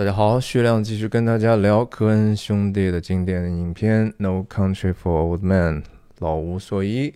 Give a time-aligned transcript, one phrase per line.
[0.00, 5.82] 大家好，徐亮继续跟大家聊科恩兄弟的经典影片《No Country for Old Men》，
[6.20, 7.12] 老无所依。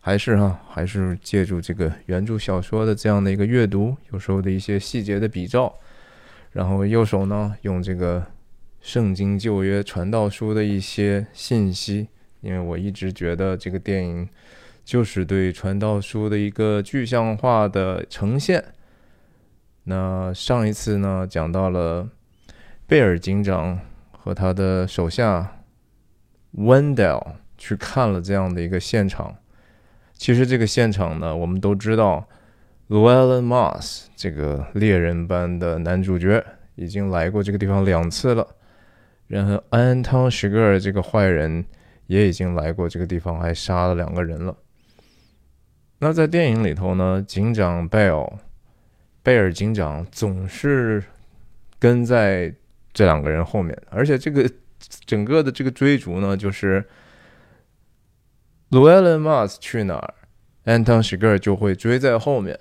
[0.00, 5.74] 还是哈，还是借助这个原著小说的这样的一个阅读，有时候的一些细节的比照，
[6.52, 8.22] 然后右手呢用这个
[8.82, 12.08] 圣经旧约传道书的一些信息，
[12.42, 14.28] 因为我一直觉得这个电影
[14.84, 18.62] 就是对传道书的一个具象化的呈现。
[19.84, 22.08] 那上一次呢讲到了
[22.86, 23.78] 贝尔警长
[24.10, 25.60] 和他的手下
[26.56, 29.36] Wendell 去看了这样的一个现场。
[30.14, 32.26] 其实这个现场呢，我们都知道
[32.88, 36.44] ，Llewellyn Moss 这个猎人般的男主角
[36.76, 38.46] 已经来过这个地方两次了，
[39.26, 41.64] 然后安汤史格尔这个坏人
[42.06, 44.56] 也已经来过这个地方，还杀了两个人了。
[45.98, 48.38] 那在电影里头呢，警长贝尔，
[49.24, 51.02] 贝尔警长总是
[51.80, 52.54] 跟在
[52.92, 54.48] 这两个人后面，而且这个
[55.04, 56.84] 整个的这个追逐呢，就是。
[58.70, 60.14] Llewellyn Moss 去哪儿
[60.64, 62.58] ，Anton s h i g e r 就会追在后面，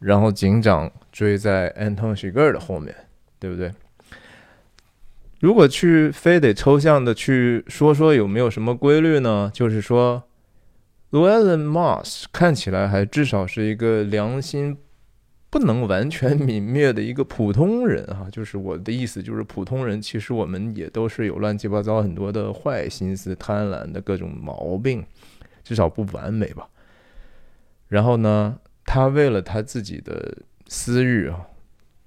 [0.00, 2.94] 然后警长追在 Anton s h i g e r 的后面，
[3.38, 3.72] 对不对？
[5.40, 9.50] 如果去非得抽象的去说说有没有什么规律呢？
[9.54, 10.24] 就是说
[11.10, 14.76] ，Llewellyn Moss 看起来还至少是一个良心。
[15.50, 25.04] 不能完全泯灭的一个普通人啊， 就是我的意思，就是普通人其实我们也都是有乱七八糟很多的坏心思、贪婪的各种毛病，
[25.64, 26.68] 至少不完美吧。
[27.88, 31.40] 然后呢，他为了他自己的私欲啊，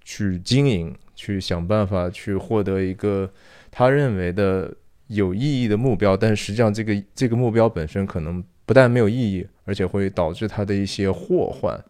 [0.03, 3.31] 去经营，去想办法去获得一个
[3.72, 4.72] 他认为的
[5.08, 11.84] 有意义的目标，但实际上这个这个目标本身可能不但没有意义，而且会导致他的一些祸患。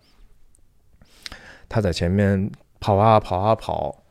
[1.72, 4.04] 他在前面跑啊跑啊跑，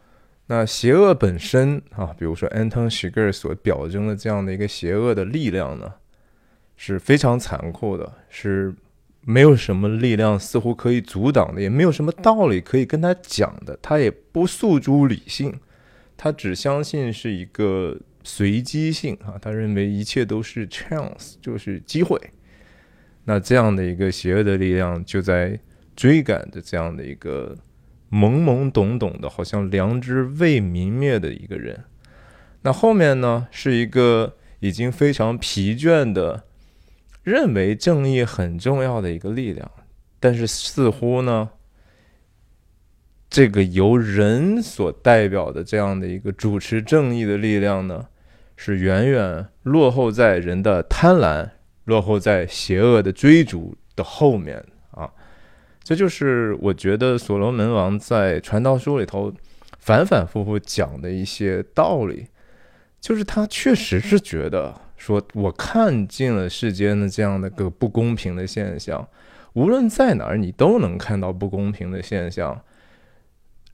[0.46, 5.92] 那邪恶本身啊，比如说 Anton s h i g e r 所表征的这样的一个邪恶的力量呢，
[6.78, 8.74] 是非常残酷的，是
[9.20, 15.52] 没有什么力量似乎可以阻挡的，也没有什么道理可以跟他讲的，他也不诉诸理性，
[16.16, 22.18] 他只相信是一个随机性啊，他认为一切都是 chance，就是机会。
[23.24, 25.60] 那这样的一个邪恶的力量就在。
[26.00, 27.54] 追赶着这样的一个
[28.10, 31.84] 懵懵懂懂的，好像良知未泯灭的一个人。
[32.62, 36.44] 那后面呢，是一个已经非常疲倦的，
[37.22, 39.70] 认为正义很重要的一个力量。
[40.18, 41.50] 但是似乎呢，
[43.28, 48.06] 这个由人所代表的这样的一个主持正义的力量呢，
[48.56, 51.50] 是远远落后在人的贪婪、
[51.84, 54.64] 落后在邪恶的追逐的后面。
[55.82, 59.32] 这就是我觉得所罗门王在传道书里头
[59.78, 62.26] 反反复复讲的一些道理，
[63.00, 69.08] 就是他确实是觉得说，我看尽了世间的这样的个不公平的现象，
[69.54, 72.60] 无论在哪儿，你都能看到不公平的现象。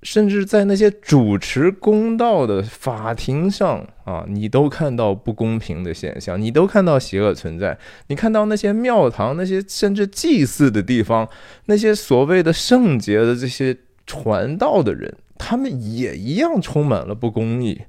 [0.07, 7.77] 甚至在那些主持公道的法庭上啊，你都看到不公平的现象，你都看到邪恶存在。
[8.07, 11.29] 你看到那些庙堂、那些甚至祭祀的地方，
[11.65, 17.83] 那些所谓的圣洁的这些传道的人，他们也一样充满了不公义。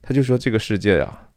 [0.00, 1.28] 他就说：“这个世界啊，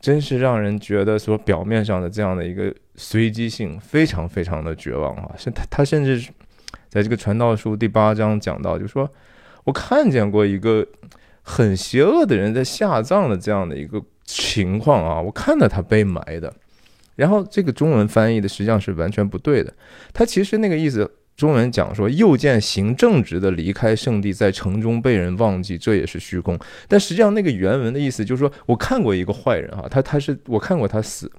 [0.00, 6.18] 真是让人觉得说表面上的这样的一个随机性，非常非常的绝望啊！”是他他甚至
[6.88, 9.06] 在这个传道书第八章讲到，就说。
[9.64, 10.86] 我看见过一个
[11.42, 16.52] 很邪恶的人在下葬的这样的一个情况啊，我看到他被埋的。
[17.16, 19.72] 然后这个中文翻译的实际上是完全不对的，
[20.12, 26.58] 他其实那个意思，中文讲说又见行正直的离开圣地，在城中被人忘记，这也是虚空。
[26.88, 31.30] 但实际上那个原文的意思就是说，我看过一个坏人哈，他他是我看过他死。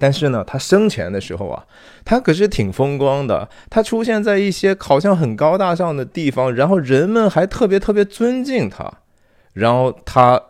[0.00, 1.66] 但是呢，他生前的时候啊，
[2.06, 3.46] 他可是挺风光的。
[3.68, 8.90] 他出现在一些好像很高大上的地方，然后人们还特别特别尊敬他。
[9.52, 10.40] 然后他，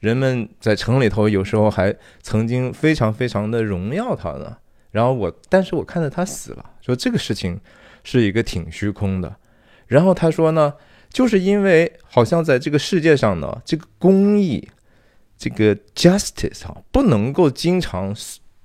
[0.00, 4.56] 人们在城里头有时候还曾经非常非常的荣耀他呢。
[4.90, 7.60] 然后我，但是我看到他死了，说这个事情
[8.02, 9.36] 是一个挺虚空的。
[9.86, 10.74] 然后他说呢，
[11.12, 14.68] 就是因为好像在这个世界上呢，这个公义，
[15.38, 18.12] 这个 justice 啊，不能够经常。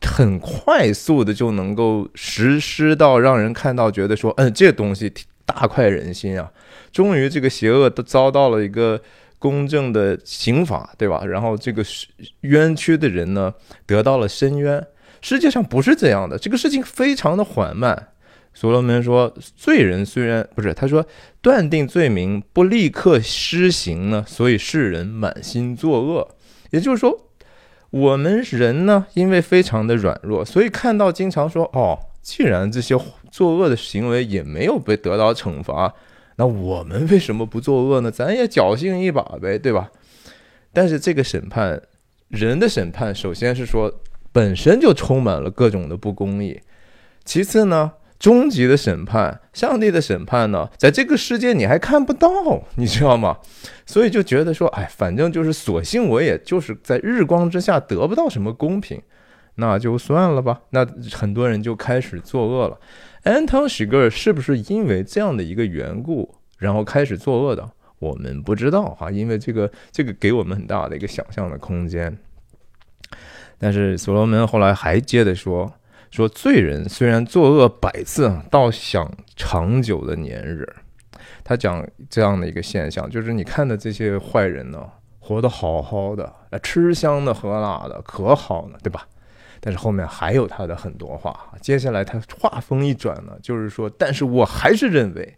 [0.02, 5.12] 很快速的就能够实施到让人看到，觉得说，嗯，这东西
[5.46, 6.52] 大快人心啊！
[6.92, 9.02] 终于这个邪恶都遭到了一个
[9.38, 11.24] 公正的刑罚，对吧？
[11.26, 11.84] 然后这个
[12.42, 13.54] 冤屈的人呢，
[13.86, 14.86] 得到了伸冤。
[15.22, 18.10] 世界上不是这样的，这个事情非常的缓慢。
[18.54, 21.06] 所罗门说，罪人虽然不是，他说
[21.42, 26.28] 断定罪名不立刻施行呢，所以世人满心作恶。
[26.72, 27.29] 也就是说，
[27.92, 32.96] 我们人呢，因为非常的软弱，所以看到经常说，哦，既然这些
[33.32, 35.94] 作恶的行为也没有被得到惩罚，
[36.36, 38.12] 那我们为什么不作恶呢？
[38.12, 39.90] 咱也侥幸一把呗，对吧？
[40.72, 41.82] 但是这个审判，
[42.28, 43.92] 人的审判，首先是说
[44.32, 46.62] 本身就充满了各种的不公义，
[47.26, 47.94] 其次呢。
[48.20, 52.30] 终极的审判，上帝的审判呢，在这个世界你还看不到，
[52.76, 53.38] 你知道吗？
[53.88, 59.02] 所以就觉得说，哎，反正就是，索性我也就是在日光之下得不到什么公平，
[59.56, 60.62] 那就算了吧。
[60.72, 62.78] 那很多人就开始作恶了。
[63.24, 67.72] 安汤许格尔是不是因为这样的一个缘故，然后开始作恶的？
[68.00, 72.18] 我们不知道哈，因为这个这个给我们很大的一个想象的空间。
[73.58, 75.74] 但是所罗门后来还接着说。
[76.12, 80.68] 说罪人虽然作恶百次，倒想长久的年日。
[81.44, 84.88] 他讲这样的一个现象，就是你看的这些坏人呢，
[85.20, 89.08] 活得好好的，吃香的喝辣的，可好呢，对吧？
[89.60, 91.52] 但是后面还有他的很多话。
[91.62, 95.36] 接下来他话锋一转呢，就是说，但是我还是认为。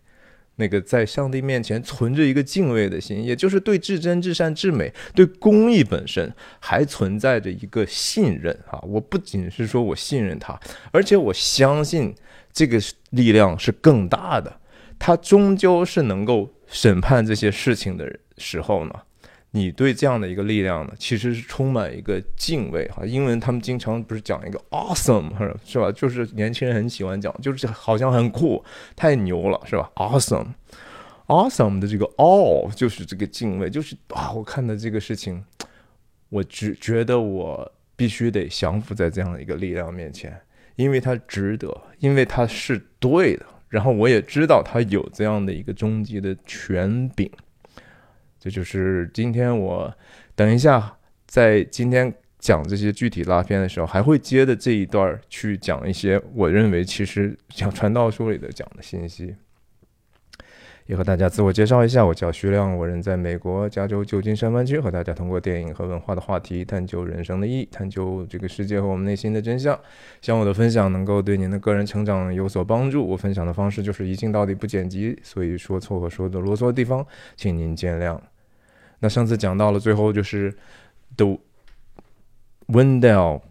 [0.62, 8.80] 那个在上帝面前存着一个敬畏的心，也就是对至真、至善、至美、对公益本身还存在着一个信任啊！
[8.84, 10.60] 我不仅是说我信任他，
[10.92, 12.14] 而且我相信
[12.54, 12.80] 这个
[13.10, 14.60] 力量是更大的，
[15.00, 18.94] 他终究是能够审判这些事情的时候呢。
[19.54, 23.06] 你对这样的一个力量呢，其实是充满一个敬畏哈。
[23.06, 25.30] 英文他们经常不是讲一个 awesome
[25.66, 25.92] 是吧？
[25.92, 28.64] 就是年轻人很喜欢讲，就是好像很酷，
[28.96, 35.44] 太牛了是吧？awesome，awesome 的这个 all 就是这个敬畏，就是啊，我看的这个事情，
[36.30, 40.34] 我只觉得我必须得降服在这样的一个力量面前，
[40.78, 41.70] 因为它值得，
[42.00, 47.30] 因为它是对的，然后我也知道它有这样的一个终极的权柄。
[48.42, 49.94] 这就是今天我
[50.36, 50.92] 等一下
[51.28, 59.36] 在今天讲这些具体拉片的时候，还会接着这一段去讲一些我认为其实 讲传道书里的讲的信息。
[60.88, 69.80] 也和大家自我介绍一下，我叫徐亮，我人在美国加州旧金山湾区，和大家通过电影和文化的话题，探究人生的意义，探究这个世界和我们内心的真相。
[70.20, 73.08] 希望我的分享能够对您的个人成长有所帮助。
[73.08, 77.06] 我分享的方式就是一镜到底不剪辑，所以说错和说的啰嗦的地方，
[77.38, 78.20] 请您见谅。
[79.02, 80.56] 那上次讲到了最后，就是
[81.18, 81.40] ，The
[82.68, 83.42] Wendell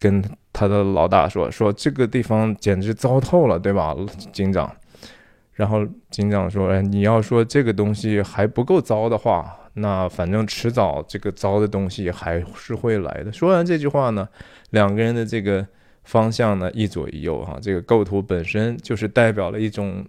[0.00, 0.22] 跟
[0.52, 3.96] 他的老大说：“说这个地方简直糟透了，对吧，
[4.32, 4.74] 警长？”
[5.54, 14.28] 然后警长说：“哎，你要说这个东西还不够糟的话，那反正迟早这个糟的东西还是会来的。”说完这句话呢，
[14.70, 15.64] 两个人的这个
[16.02, 20.04] 方向呢一左一右哈，这个构图本身就是代表了一种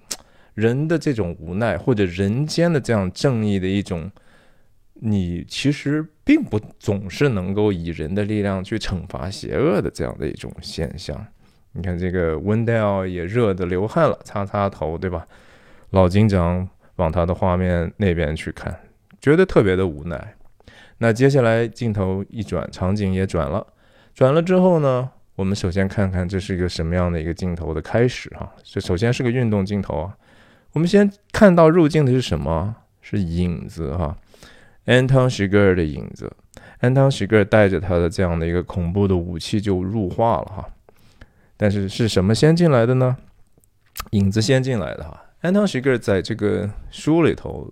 [0.56, 4.12] 人的这种无奈，或者人间的这样正义的一种。
[5.08, 11.24] 你其实并不总是能够以人的力量去惩罚邪恶的这样的一种现象。
[11.74, 15.24] 你看这个温戴尔也热得流汗了，擦擦头，对吧？
[15.92, 18.76] 老警长往他的画面那边去看，
[19.22, 20.36] 觉得特别的无奈。
[20.98, 23.68] 那接下来镜头一转，场景也转了，
[24.16, 28.52] 转了之后呢，我们首先看看这是一个什么样的一个镜头的开始哈。
[28.64, 30.18] 这首先是个运动镜头啊。
[30.72, 32.76] 我们先看到入镜的是什么？
[33.02, 34.18] 是影子哈。
[34.86, 36.32] 安汤·许格尔的影子，
[36.80, 40.66] 安汤·许格尔带着他的这样的一个恐怖的武器就入画了哈。
[41.58, 43.18] 但是是什么先进来的呢？
[44.12, 45.20] 影子先进来的哈。
[45.42, 47.72] 安汤·许格尔在这个书里头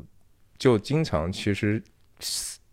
[0.57, 1.81] 就经常其实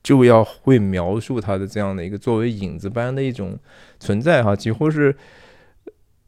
[0.03, 3.59] 就要会描述他的这样的一个作为影子般的一种
[3.99, 5.15] 存在哈，几乎是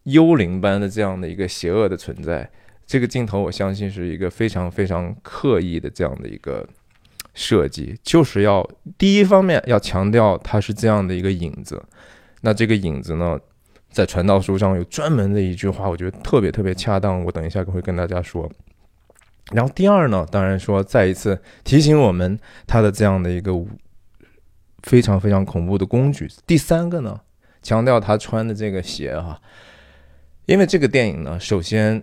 [0.02, 2.50] 幽灵般的这样的一个邪恶的存在。
[2.84, 6.68] 这个镜头我相信是一个非常非常刻意的这样的一个。
[7.34, 11.82] 设计就是要第一方面要强调它是这样的一个影子，
[12.42, 13.38] 那这个影子呢，
[13.90, 18.50] 在传道书上有专门的一句话，我觉得特别特别恰当，我等一下会跟大家说。
[19.52, 23.52] 然后第二呢，当然说再一次提醒我们它的这样的一个
[24.82, 26.28] 非常非常恐怖的工具。
[26.46, 27.20] 第三个呢，
[27.62, 29.40] 强调他穿的这个鞋哈，
[30.46, 32.02] 因为这个电影呢，首先。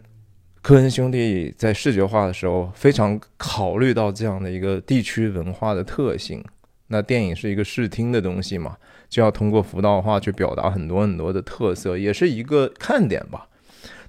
[0.61, 6.43] 科恩兄弟在视觉化的时候非常考虑到这样的一个地区文化的特性。
[6.87, 8.75] 那电影是一个视听的东西嘛，
[9.07, 13.47] 就要通过浮道化去表达很多很多的特色，也是一个看点吧。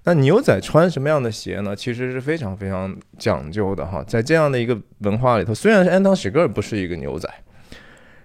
[0.04, 1.76] 那牛仔穿什么样的鞋呢？
[1.76, 4.02] 其实是非常非常讲究的哈。
[4.04, 7.28] 在这样的一个文化里头，虽然是安东史格尔不是一个牛仔，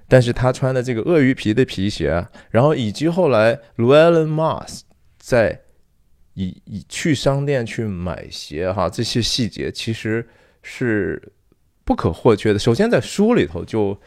[0.07, 4.83] 但是他穿的这个鳄鱼皮的皮鞋，然后以及后来 Llewellyn Moss
[5.17, 5.63] 在
[6.35, 10.25] 以以去商店去买鞋哈，这些细节其实
[10.61, 11.21] 是
[11.83, 12.59] 不可或缺的。
[12.59, 13.99] 首先在书里头就。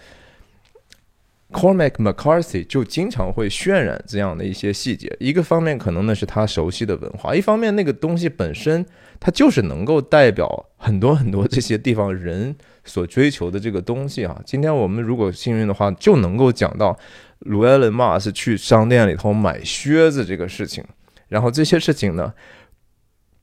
[1.50, 8.84] Cormac McCarthy 就经常会渲染这样的一些细节，一个方面可能那是他熟悉的文化，一方面那个东西本身
[9.18, 12.54] 它就是能够代表很多很多这些地方人
[12.84, 14.38] 所追求的这个东西啊。
[14.44, 16.94] 今天我们如果幸运的话，就能够讲到
[17.40, 20.84] Llewellyn Moss 去商店里头买靴子这个事情，
[21.28, 22.32] 然后这些事情呢，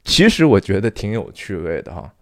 [0.04, 2.14] 其实我觉得挺有趣味的哈。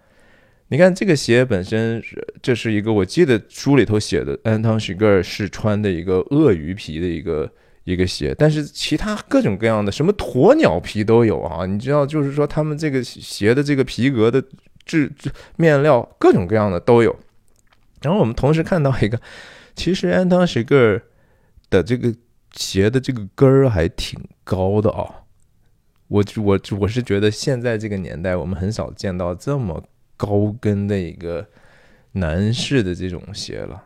[0.69, 2.03] 你看这个鞋本身，
[2.41, 7.51] 这是一个我记得书里头写的，安汤许格尔是穿的一个鳄鱼皮的一个
[7.83, 11.65] 一个鞋，但是其他各种各样的什么鸵鸟皮都有啊！
[11.65, 14.43] 你知道，就是说他们这个鞋的这个皮革的
[14.85, 15.11] 质
[15.57, 17.15] 面料各种各样的都有。
[18.01, 19.19] 然后我们同时看到一个，
[19.75, 21.01] 其实安汤许格尔
[21.69, 22.11] 的这个
[22.53, 25.22] 鞋的这个跟儿还挺高的啊！
[26.13, 29.83] 我我我是觉得现在这个年代，我们很少见到这么。
[30.15, 31.45] 高跟的一个
[32.13, 33.85] 男士的这种鞋了，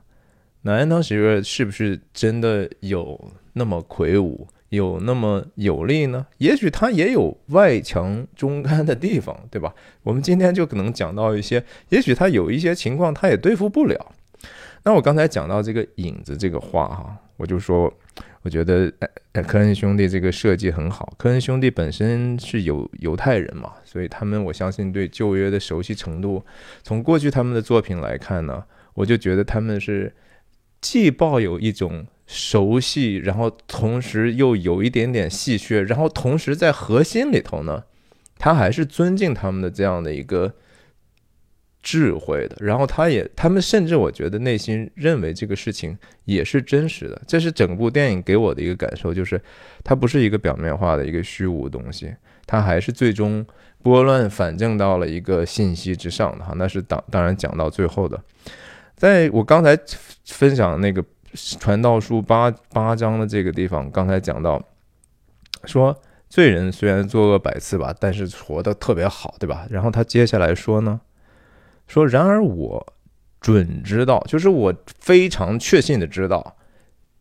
[0.63, 6.27] 男人当时是不是真的有那么魁梧，有那么有力呢？
[6.37, 9.73] 也许他也有外强中干的地方，对吧？
[10.03, 14.13] 我们今天就可能讲到一些，也许他有一些情况他也对付不了。
[14.83, 17.91] 那我刚才讲到这个影子这个话哈，我就说。
[18.47, 18.89] 我觉得
[19.45, 21.13] 科恩兄弟这个设计很好。
[21.17, 26.41] 科恩兄弟本身是有犹太人嘛，所以他们我相信对旧约的熟悉程度，
[26.81, 28.63] 从过去他们的作品来看呢，
[28.93, 30.15] 我就觉得他们是
[30.79, 37.83] 既抱有一种熟悉，然后同时又有一点点戏谑，然后同时在核心里头呢，
[38.37, 40.53] 他还是尊敬他们的这样的一个。
[41.87, 49.41] 智慧的，然后他也，他们甚至我觉得内心认为这个事情也是真实的，这是整部电影给我的一个感受，就是
[49.85, 52.13] 它不是一个表面化的一个虚无东西，
[52.45, 53.45] 它还是最终
[53.81, 58.21] 拨乱反正到了一个信息之上的哈，那是当当然讲到最后的，
[58.97, 59.79] 在我刚才
[60.25, 61.01] 分享那个
[61.57, 64.61] 传道书八八章的这个地方，刚才讲到
[65.63, 69.65] 说罪人虽然作恶百次吧，但是活得特别好，对吧？
[69.69, 70.99] 然后他接下来说呢？
[71.87, 72.93] 说，然而我
[73.39, 76.57] 准知道，就是我非常确信的知道，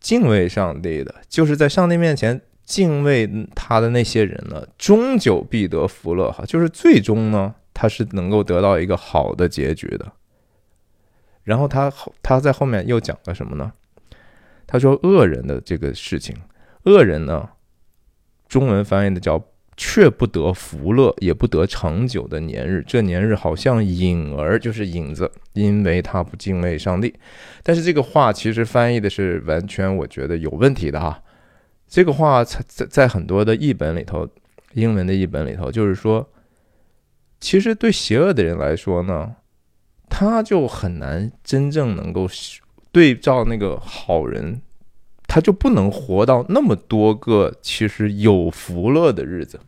[0.00, 10.12] 敬畏上帝的，就是在上帝面前敬畏他的那些人呢，终究必得福乐哈，就是最终呢，他是能够得到一个好的结局的。
[11.44, 11.92] 然后他
[12.22, 13.72] 他在后面又讲了什么呢？
[14.66, 16.36] 他说恶人的这个事情，
[16.84, 17.48] 恶人呢，
[18.48, 19.42] 中文翻译的叫。
[19.76, 22.82] 却不得福乐，也不得长久的年日。
[22.86, 27.14] 这年日好像影儿，就是影子，因为他不敬畏上帝。
[27.62, 31.22] 但是这个话其实翻译的是完全，我觉得有问题的哈。
[31.88, 34.28] 这个话在在在很多的译本里头，
[34.72, 36.28] 英文的译本里头，就是说，
[37.38, 39.36] 其实对邪恶的人来说呢，
[40.08, 42.26] 他就很难真正能够
[42.90, 44.62] 对照那个好人。
[45.28, 49.60] 他就不能活到那么多个其实有福乐的日子，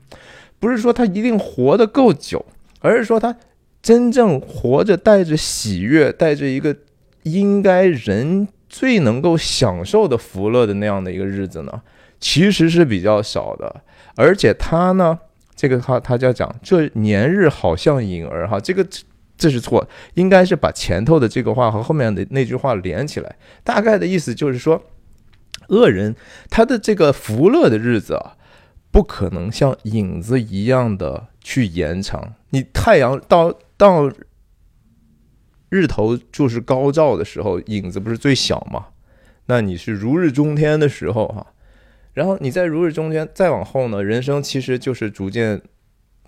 [0.59, 2.45] 不是说他一定活得够久，
[2.81, 3.37] 而是说他
[3.83, 6.75] 真正活着带着喜悦，带着一个
[7.25, 11.83] 应该人最能够享受的福乐的那样的一个日子呢，
[12.21, 13.83] 其实是比较少的。
[14.17, 15.19] 而且他呢，
[15.55, 18.87] 这个他他就要讲这年日好像影儿哈，这个
[19.37, 24.81] 这是错，应该是把前头的这个话和后面的那句话连起来，大概的意思就是说。
[25.69, 26.15] 恶人
[26.51, 28.37] 他的这个福乐的日子啊，
[28.91, 32.35] 不可能像影子一样的去延长。
[32.51, 34.11] 你太阳到到
[35.69, 38.87] 日头就是高照的时候，影子不是最小吗？
[39.47, 41.47] 那你是如日中天的时候哈，
[42.15, 45.61] 然后你在如日中天再往后呢，人生其实就是逐渐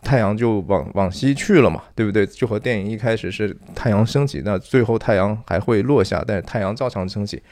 [0.03, 2.27] 太阳就往往西去了嘛，对不对？
[2.27, 7.43] 就和电影一开始是太阳升起，那最后太阳还会落下，但是太阳照常升起。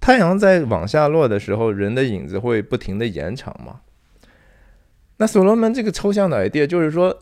[0.00, 3.80] 太阳在往下落的时候，人的影子会不停的延长吗？
[5.18, 7.18] 那所罗门这个抽象的 idea 就是说，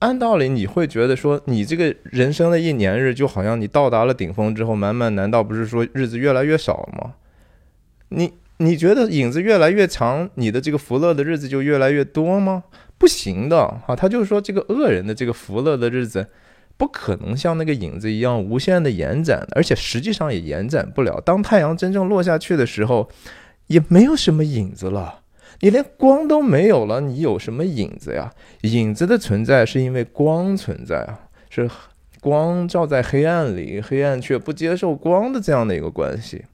[0.00, 7.14] 按道理你会觉得说，你这个人生的一年日就好像你到达了顶峰之后，慢慢难道不是说日子越来越少吗？
[8.08, 12.64] 你你觉得影子越来越长，你的这个福乐的日子就越来越多吗？
[12.98, 13.94] 不行的啊！
[13.96, 16.26] 他就是说，这个恶人的这个福乐的日子。
[16.80, 21.20] 不可能像那个影子一样无限的延展，而且实际上也延展不了。
[21.20, 23.10] 当太阳真正落下去的时候，
[23.66, 25.20] 也没有什么影子了，
[25.60, 28.32] 你连光都没有了，你有什么影子呀？
[28.62, 31.70] 影子的存在是因为光存在啊，是
[32.18, 36.46] 光照在黑暗里，黑暗却不接受光的这样的一个关系。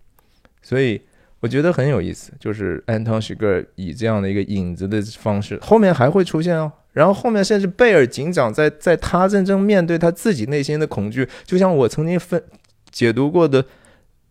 [0.60, 1.02] 所以，
[1.46, 6.72] 我觉得很有意思，就是安东许格尔以这样的一个影子的方式，后面还会出现哦。
[6.92, 12.42] 然后后面甚至贝尔警长在在他真正面对他自己内心的恐惧，就像我曾经分
[12.90, 13.62] 解读过的《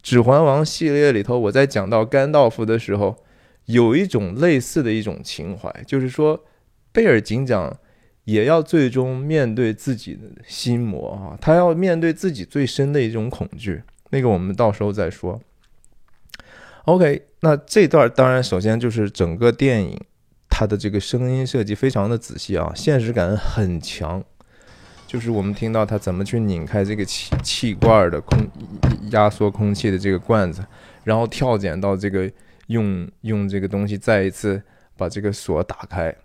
[0.04, 3.16] 指环王》系列里头，我在讲到甘道夫的时候，
[3.68, 6.44] 有一种类似的一种情怀，就是说
[6.92, 7.74] 贝尔警长
[8.26, 13.82] 也要最终面对自己的心魔啊，他要面对自己最深的一种恐惧。
[14.10, 15.40] 那个我们到时候再说。
[16.86, 20.00] OK，那这段当然首先就是整个电影。
[20.58, 24.24] 它的这个声音设计非常的仔细啊，现实感很强。
[25.06, 28.40] 就是我们听到他怎么去拧开这个气气罐的空
[29.12, 30.66] 压缩空气的这个罐子，
[31.04, 32.32] 然后跳剪到这个
[32.68, 34.62] 用用这个东西再一次
[34.96, 36.16] 把这个锁打开，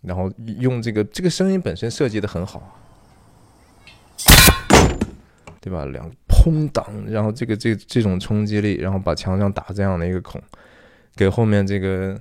[0.00, 2.80] 然后用这个这个声音本身设计的很好，
[5.60, 5.84] 对吧？
[5.84, 6.10] 两
[6.50, 10.42] 空挡，然后这个这这种冲击力，然后把墙上打这样的一个孔，
[11.14, 12.18] 给后面这个。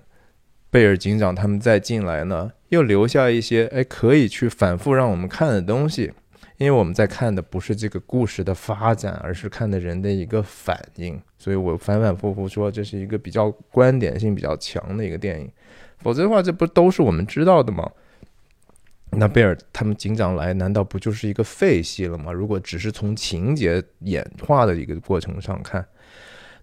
[0.69, 6.11] 贝尔警长他们再进来呢，又留下一些哎可以去反复让我们看的东西，
[6.57, 15.49] 因为我们在看的不是这个故事的发展，而是看的人的一个反应，所以我反反复复说这是一个比较观点性比较强的一个电影，
[15.99, 17.89] 否则的话这不都是我们知道的吗？
[19.19, 22.31] 那贝尔他们警长来，难道不就是一个废戏了吗？
[22.31, 25.85] 如果只是从情节演化的一个过程上看。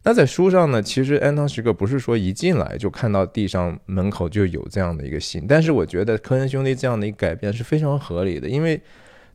[0.05, 8.81] 那在书上呢，其实安汤许克不是说一进来就看到地上门口就有这样的一个信，但是我觉得科恩兄弟这样的一个改变是非常合理的，因为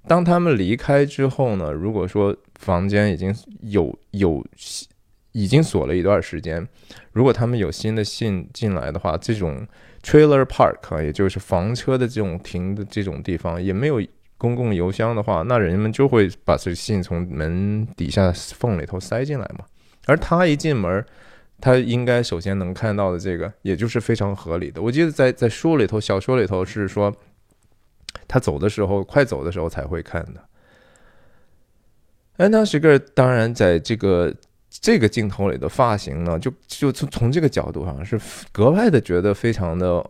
[0.07, 4.45] 当他们离开之后呢，如果说房间已经有有
[5.31, 6.65] 已经锁了一段时间，
[7.11, 9.67] 如果他们有新的信进来的话，这种
[10.03, 14.01] trailer park，也就是房车的这种停的这种地方也没有
[14.38, 19.65] 公共邮箱的话，那人们就会把这信从门底下缝里头塞进来嘛。
[20.06, 21.06] 而他一进门，
[21.60, 24.82] 他应该首先能看到的这个，也就是非常合理的。
[24.82, 27.13] 我记得在在书里头，小说里头是说，
[28.27, 30.41] 他走的时候，快走的时候才会看的。
[32.38, 34.34] 安当时个当然在这个
[34.69, 38.20] 这个镜头里的发型呢，就就从从这个角度上是
[38.51, 40.03] 格外的觉得非常的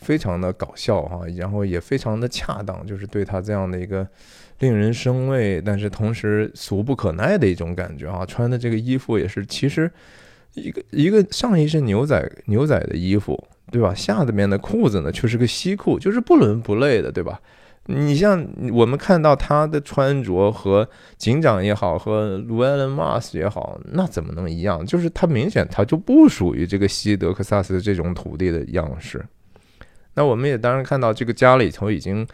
[0.00, 4.06] 非常的搞笑哈，然后也非常的恰当，就是对他这样的一个。
[4.60, 8.26] 令人生畏，但是同时俗不可耐的一种感觉啊！
[8.26, 9.88] 穿的这个衣服也是，其实
[10.54, 13.94] 一个一个上衣是牛仔牛仔的衣服，对吧？
[13.94, 17.40] 下面的裤子呢却是个西裤，就是不伦不类的，对吧？
[17.88, 24.86] 你像我们看到他的穿着和警长也好，和卢埃伦·马斯也好，那怎么能一样？
[24.86, 29.24] 就是他明显他就不属于这个西德克萨斯这种土地的样式。
[30.14, 32.26] 那我们也当然看到这个家里头已经。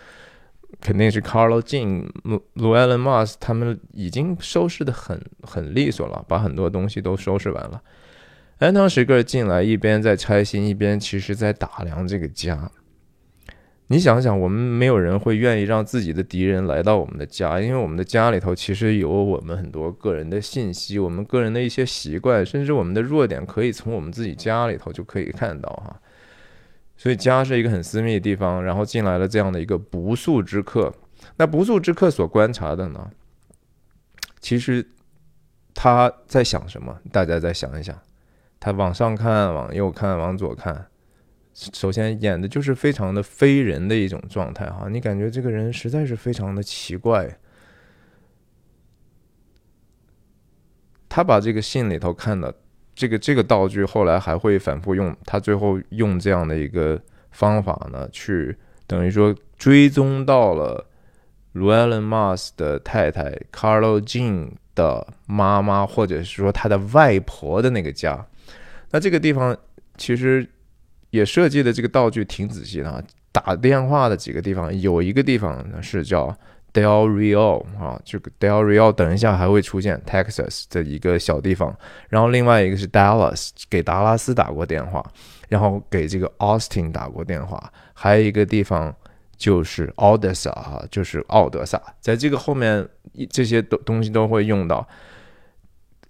[0.80, 7.80] 肯定是 Carlo Jean、l u l e n Moss 他们已经收拾的很很利索了，把很多东西都收拾完了。
[8.58, 12.68] 安当时个进来，一边在拆信，一边其实在打量这个家。
[13.94, 25.96] 你想想，我们没有人会愿意让自己的敌人来到我们的家，因为我们的家里头其实有我们很多个人的信息，我们个人的一些习惯，甚至我们的弱点，可以从我们自己家里头就可以看到哈。
[26.96, 30.92] 所以家是一个很私密的地方，然后进来了这样的一个不速之客。
[31.36, 33.08] 那不速之客所观察的呢，
[34.40, 34.84] 其实
[35.72, 36.98] 他在想什么？
[37.12, 37.96] 大家再想一想。
[38.58, 40.86] 他往上看，往右看，往左看。
[41.54, 47.38] 首先演的就是非常的非人的一种状态哈，你感觉这个人实在是非常的奇怪。
[51.08, 52.54] 他把这个信里头看的。
[52.96, 56.96] 这个这个道具后来还会反复用，他最后用这样的一个
[57.32, 60.86] 方法呢，去等于说追踪到了
[61.54, 68.24] Llewelyn Moss 的太太 Carlo Jean 的妈妈，或者是说他的外婆的那个家。
[68.92, 69.56] 那这个地方
[69.96, 70.48] 其实
[71.14, 76.36] 也设计的这个道具挺仔细的啊，打电话的几个地方，有一个地方呢是叫。
[76.74, 81.72] Del Rio 啊，这个 Del Rio 等一下还会出现 Texas 的一个小地方，
[82.08, 85.00] 然后另外一个是 Dallas，给达拉斯打过电话，
[85.48, 88.92] 然后给这个 Austin 打过电话，还有一个地方
[89.36, 92.84] 就是 Odessa 啊，就是奥德萨，在这个后面
[93.30, 94.84] 这些东东西都会用到。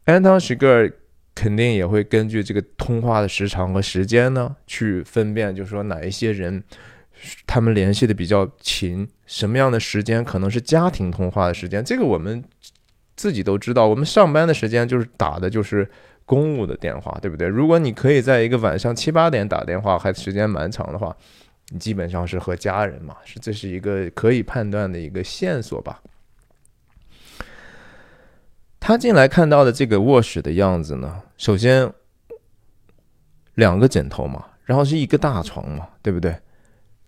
[0.06, 0.90] Anton s c h g e r
[1.34, 6.62] 肯定也会根据这个通话的时长和时间呢，去分辨，就是说哪一些人。
[7.46, 11.82] 他们联系的比较勤，什么样的时间可能是家庭通话的时间？
[11.82, 12.44] 这个我们
[13.16, 13.86] 自己都知道。
[13.86, 15.88] 我们上班的时间就是打的就是
[16.26, 17.48] 公务的电话，对不对？
[17.48, 21.16] 如果你可以在一个晚上七八点打电话，还时间蛮长的话，
[21.70, 26.02] 你基本上是和家人嘛，是这是一个可以判断的一个线索吧。
[28.86, 31.90] 他进来看到的这个卧室的样子呢，首先
[33.54, 36.36] 两个枕头嘛，然后是一个大床嘛，对不对？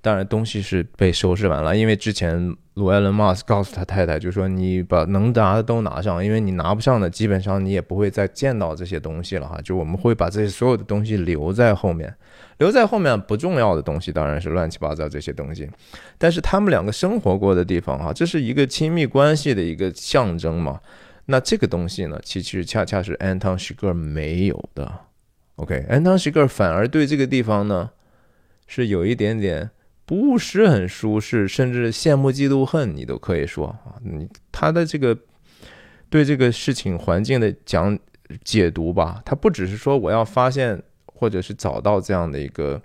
[0.01, 9.61] 当然东西是被收拾完了，因为之前罗艾伦·马斯告诉他太太，就说你把能拿的都拿上，因为你拿不上的，基本上你也不会再见到这些东西了哈。
[9.63, 12.11] 就我们会把这些所有的东西留在后面，
[12.57, 15.69] 留在后面不重要的东西当然是乱七八糟这些东西，
[16.17, 20.81] 但是他们两个生活过的地方哈，这是一个亲密关系的一个象征嘛。
[21.27, 25.01] 那这个东西呢，其实恰恰是 Anton s c h i g e r 没有的。
[25.57, 27.91] OK，Anton Shcherb 反而对这个地方呢，
[28.67, 29.71] 是有一点点。
[30.09, 33.99] 不是很舒适，甚至羡慕、嫉妒、恨，你都可以说啊。
[34.05, 35.19] 你他的这个
[36.09, 37.99] 对这个事情环境的讲
[38.45, 42.81] 解读吧，他不只是说我要发现或者是找到这样的一个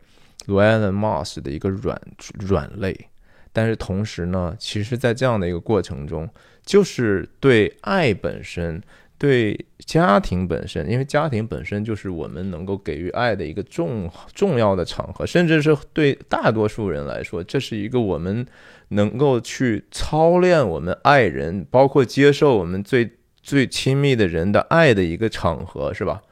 [0.47, 2.01] Ryan Moss 的一个软
[2.39, 3.10] 软肋，
[3.53, 6.29] 但是同时呢，其实在这样的一个过程中，
[6.65, 8.81] 就是对爱本身。
[9.17, 18.43] 对家庭本身，因为家庭本身就是我们能够给予爱的一个重重要的场合，甚至是对大多数人来说，这是一个我们
[18.87, 23.11] 能够去操练我们爱人，包括接受我们最
[23.43, 26.23] 最亲密的人的爱的一个场合，是吧？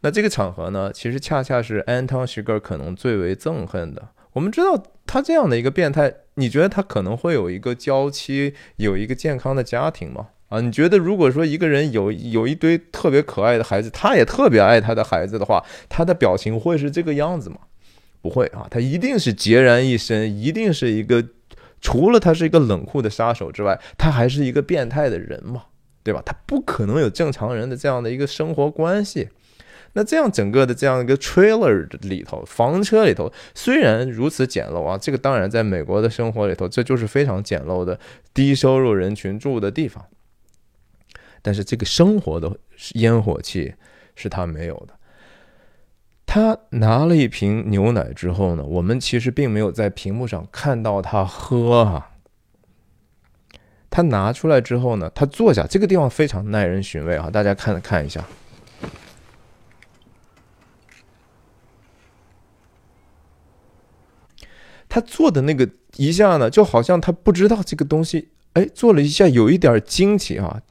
[0.00, 4.08] 那这个场合呢，其实恰恰是安汤许格可能最为憎恨的。
[4.32, 10.28] 我们知道他这样的一个变态，你觉得他可能会有一个娇妻，有一个健康的家庭吗？
[10.48, 17.56] 啊，你觉得如果说一个人有有一堆特别可爱的孩子，他也特别爱他的孩子的话，他的表情会是这个样子吗？
[18.20, 21.24] 不会啊，他一定是孑然一身，一定是一个
[21.80, 25.64] 除了他是一个冷酷的杀手之外，他还是一个变态的人嘛，
[26.02, 26.22] 对吧？
[26.24, 29.28] 他不可能有正常人的这样的一个生活关系。
[29.94, 37.98] 那这样整个的这样一个 trailer 里头，房车里头虽然如此简陋啊，这个当然在美国的生活里头，这就是非常简陋的
[38.34, 40.04] 低收入人群住的地方。
[41.42, 42.56] 但是这个生活的
[42.94, 43.74] 烟火气
[44.16, 44.94] 是他没有的。
[46.26, 52.10] 他拿了一瓶牛奶之后呢，我们其实并没有在屏幕上看到他喝哈。
[53.90, 58.24] 他拿出来之后呢，他坐下，这个地方非常耐人寻味啊，大家看看一下。
[64.94, 70.62] 他做的那个一下呢，就好像他不知道这个东西，哎，做了一下有一点惊奇啊。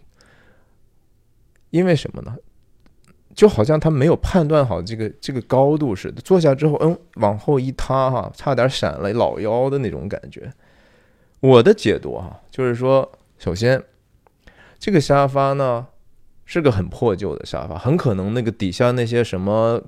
[1.72, 2.34] 因为什么呢？
[3.36, 10.50] 就好像他没有判断好这个这个高度似的，坐下之后，嗯，往后一塌，哈，差点闪了老腰的那种感觉。
[11.42, 13.84] 我的解读哈，就是说，首先，
[14.80, 15.86] 这个沙发呢
[16.46, 19.84] 是个很破旧的沙发，很可能那个底下那些什么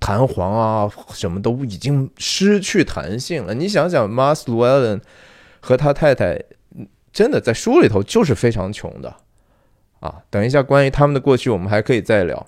[0.00, 3.54] 弹簧啊，什么都已经失去弹性了。
[3.54, 5.00] 你想想，Mas Llewellyn
[5.60, 6.42] 和他太太
[7.12, 9.16] 真的在书里头就是非常穷的。
[10.00, 12.46] 啊，等一下，关于他们的过去，我们还可以再聊。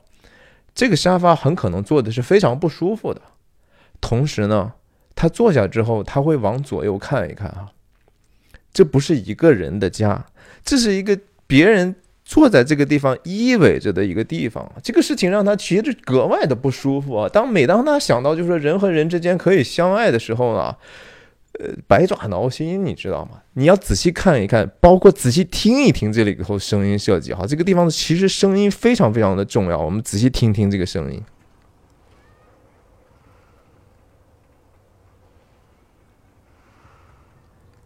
[0.74, 3.20] 这个沙发很可能坐的是非常不舒服的。
[4.00, 4.74] 同时呢，
[5.16, 7.72] 他坐下之后，他会往左右看一看啊。
[8.72, 10.26] 这不是一个人的家，
[10.64, 11.96] 这是一个别人
[12.30, 14.64] 坐在这个地方依偎着的一个地方。
[14.80, 17.28] 这个事情让他其实格外的不舒服啊。
[17.28, 20.76] 当每当他想到就是说人和人之间可以相爱的时候呢。
[21.58, 23.42] 呃，百爪挠心，你知道吗？
[23.54, 27.34] 你要仔细看一看，包括仔细听一听这里头声音设计。
[27.34, 29.76] 哈，这个地方其实声音非常非常的重要。
[29.76, 31.20] 我们仔细听听这个声音，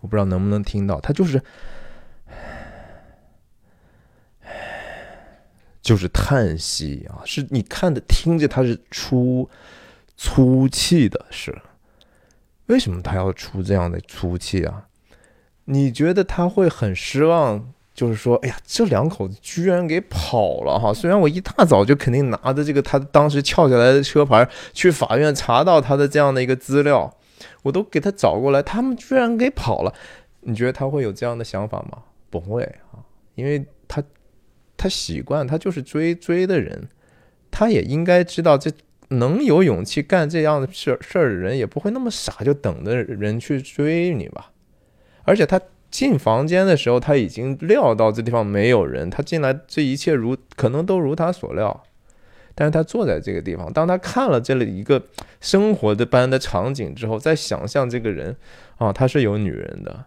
[0.03, 1.43] 我不知道能不能听到，它就是，
[5.85, 7.21] 就是叹息啊！
[7.27, 9.49] 是你看的听着，他是出
[10.17, 11.55] 粗气的，是。
[12.67, 14.87] 为什么他要出这样的粗气啊？
[15.67, 17.71] 你觉得他会很失望？
[17.93, 20.93] 就是说，哎呀，这两口子居然给跑了哈！
[20.93, 27.15] 虽然我一大早就肯定拿着这个他当时撬下来的车牌去法院查到他的这样的一个资料，
[27.63, 29.95] 我都给他找过来，他们居然给跑了。
[30.41, 31.99] 你觉得他会有这样的想法吗？
[32.31, 32.99] 不会啊，
[33.37, 34.03] 因为他
[34.85, 36.89] 他习惯，他就是追追的人，
[37.51, 38.71] 他也应该知道这。
[39.11, 44.51] 能有勇气干这样的事事儿的人，也不会那么傻，就等着人去追你吧。
[45.25, 51.85] 而且他进房间的时候，他已经料到这地方没有人，他进来这一切如可能都如他所料。
[52.55, 55.05] 但是他坐在这个地方，当他看了这里一个
[55.41, 58.35] 生活的般的场景之后，再想象这个人
[58.79, 60.07] 啊，他是有女人的，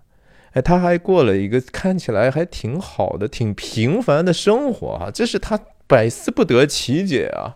[0.54, 7.56] 哎，他还过了一个看起来还挺好的、挺平凡的生活啊，这是他百思不得其解啊。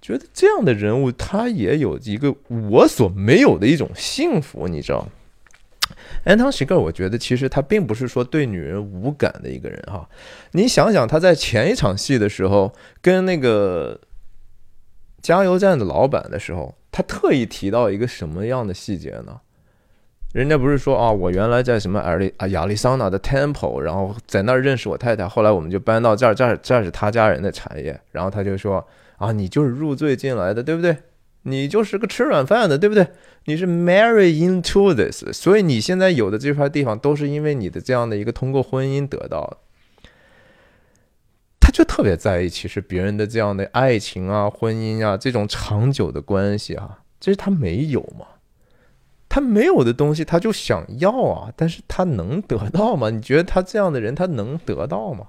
[0.00, 2.34] 觉得这样的人物，他也有一个
[2.70, 5.08] 我所没有的一种幸福，你知道？
[6.24, 10.08] 安汤喜格，我觉得其实他并不是说对女人无感的一个人哈。
[10.52, 14.00] 你想想，他在前一场戏的时候，跟那个
[15.20, 19.40] 加油站的老板的时候，他特意提到一个什么样的细节呢？
[20.32, 28.86] 人家不是说啊，我原来在什么亚利啊亚利桑那的 Temple，然后在那儿认识我太太，后来我们就搬到这儿，这儿这儿是他家人的产业，然后他就说
[29.16, 30.96] 啊，你就是入赘进来的，对不对？
[31.42, 33.06] 你就是个吃软饭的，对不对？
[33.44, 39.56] 你是 marry into this，所以你现在有的这块地方都是因为你的这样的一个通过婚姻得到的。
[41.58, 48.26] 他就特别在意，其实别人的这样的爱情啊、婚姻啊这种长久的关系啊，这是他没有嘛？
[49.38, 53.08] 他没有的东西，他就想要啊，但是他能得到吗？
[53.14, 55.28] 你觉得他这样的人，他能得到吗？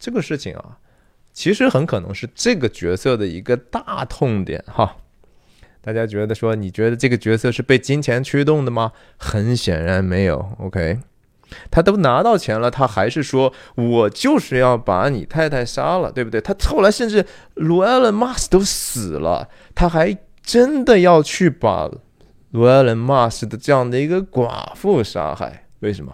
[0.00, 0.78] 这个事情啊，
[1.32, 4.96] 其实很可能是这个角色的一个大痛点哈。
[5.80, 8.90] 大家觉得说，你觉得这个角色是被金钱驱动的吗？
[9.16, 10.50] 很显然没有。
[10.58, 10.98] OK，
[11.70, 16.40] 他都拿到钱了，他还是说我就是要把你太太杀了，对不对？
[16.40, 21.88] 他后来甚至卢埃伦·马斯都死了，他还真的要去把。
[22.56, 26.10] 卢埃伦·马斯的这样的一个寡妇杀害，为什么？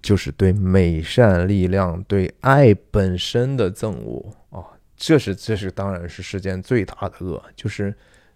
[0.00, 4.62] 就是对美善力量、对爱本身的憎恶啊！
[4.96, 7.42] 这是，这是，当然是世间最大的恶。
[7.56, 7.92] 就是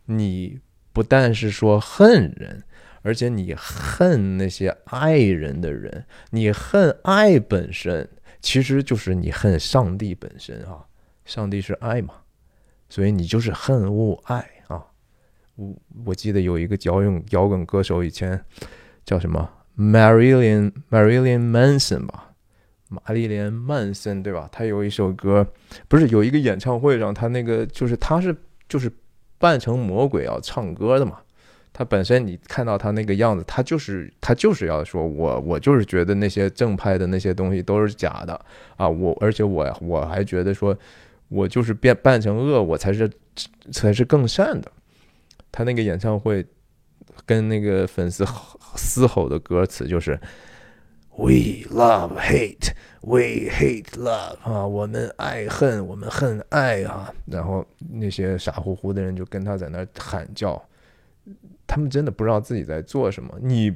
[0.06, 0.58] 你
[0.92, 2.60] 不但是说恨人，
[3.02, 8.08] 而且你恨那些爱人的人，你恨爱本身，
[8.40, 10.86] 其实就是你恨上帝本身啊！
[11.24, 12.14] 上帝是爱嘛，
[12.88, 14.44] 所以你就是恨恶爱。
[15.56, 15.74] 我
[16.06, 18.42] 我记得有一个摇滚摇滚歌手，以前
[19.04, 22.32] 叫什么 Marilyn Marilyn Manson 吧，
[22.88, 24.48] 玛丽莲曼森对吧？
[24.52, 25.46] 他有一首歌，
[25.88, 28.34] 不是有一个演唱会上，他那个就是他是
[28.68, 28.90] 就是
[29.38, 31.18] 扮成魔鬼要唱歌的嘛。
[31.74, 38.38] 他本身你看到他那个样子，他就是他就是要说我我就是觉得那些正派的那些东西都是假的
[38.76, 38.86] 啊！
[38.86, 40.76] 我而且我我还觉得说，
[41.28, 43.10] 我就是变扮成恶，我才是
[43.70, 44.70] 才是更善的。
[45.52, 46.44] 他那个演唱会
[47.26, 48.24] 跟那个粉丝
[48.74, 50.18] 嘶吼的歌词就是
[51.14, 57.12] “We love hate, we hate love” 啊，我们爱恨，我们恨爱啊。
[57.26, 60.60] 然后那些傻乎乎的人就跟他在那喊叫，
[61.66, 63.38] 他们真的不知道自己在做什么。
[63.42, 63.74] 你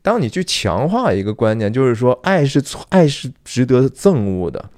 [0.00, 4.70] 当你去强化一个观念，就是说爱是爱是值得憎恶的。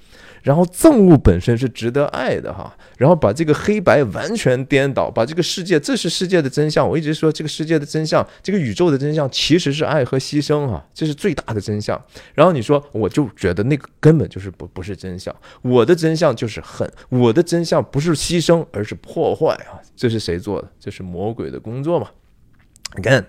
[0.43, 6.87] 然后憎恶本身是值得爱的哈，然后把这个黑白完全颠倒，把这个世界，这是世界的真相。
[6.87, 12.01] 我一直说这个世界的真相，这个宇宙的真相其实是爱和牺牲哈，这是最大的真相。
[12.33, 20.67] 然后你说，我就觉得那个根本就是不不是真相，我的真相就是恨，我的真相不是牺牲，而是破坏啊，这是谁做的？
[20.79, 22.07] 这是魔鬼的工作嘛？
[22.95, 23.23] 你看，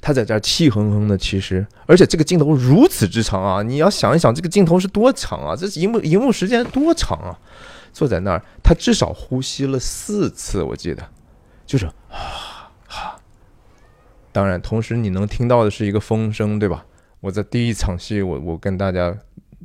[0.00, 3.62] 他在这儿气哼哼的，其实，而且这个镜头如此之长啊！
[3.62, 5.54] 你要想一想，这个镜头是多长啊？
[5.56, 7.38] 这荧幕荧幕时间多长啊？
[7.92, 11.08] 坐在那儿，他至少呼吸了四次，我记得，
[11.64, 13.16] 就是啊哈。
[14.32, 16.84] 当然，同时你能听到的是一个风声，对吧？
[17.20, 19.16] 我在第一场戏，我我跟大家。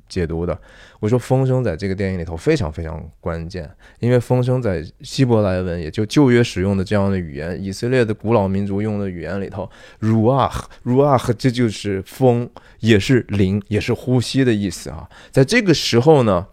[0.07, 0.57] 解读的，
[0.99, 9.69] 我说风声在这个电影里头非常非常关键，因为风声在希伯来文，也就旧约使用的这样的语言，以色列的古老民族用的语言里头
[10.01, 15.09] ，ruach，ruach，这就是风，也是灵，也是呼吸的意思啊。
[15.31, 16.47] 在这个时候呢。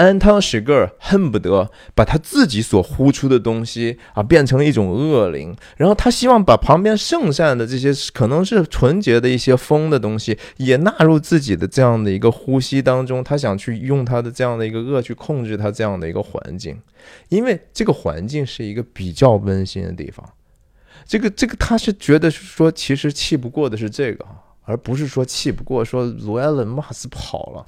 [0.00, 13.22] 安汤史格尔恨不得把他自己所呼出的东西啊变成一种恶灵，然后他希望把旁边圣善的这些可能是纯洁的一些风的东西也纳入自己的这样的一个呼吸当中。
[13.22, 16.80] 他想去用他的这样的一个恶去控制他这样的一个环境，
[17.28, 20.26] 因为这个环境是一个比较温馨的地方。
[21.06, 24.24] 这个这个他是觉得说，其实气不过的是这个。
[24.64, 27.66] 而不是说气不过，说卢埃伦·马斯跑了，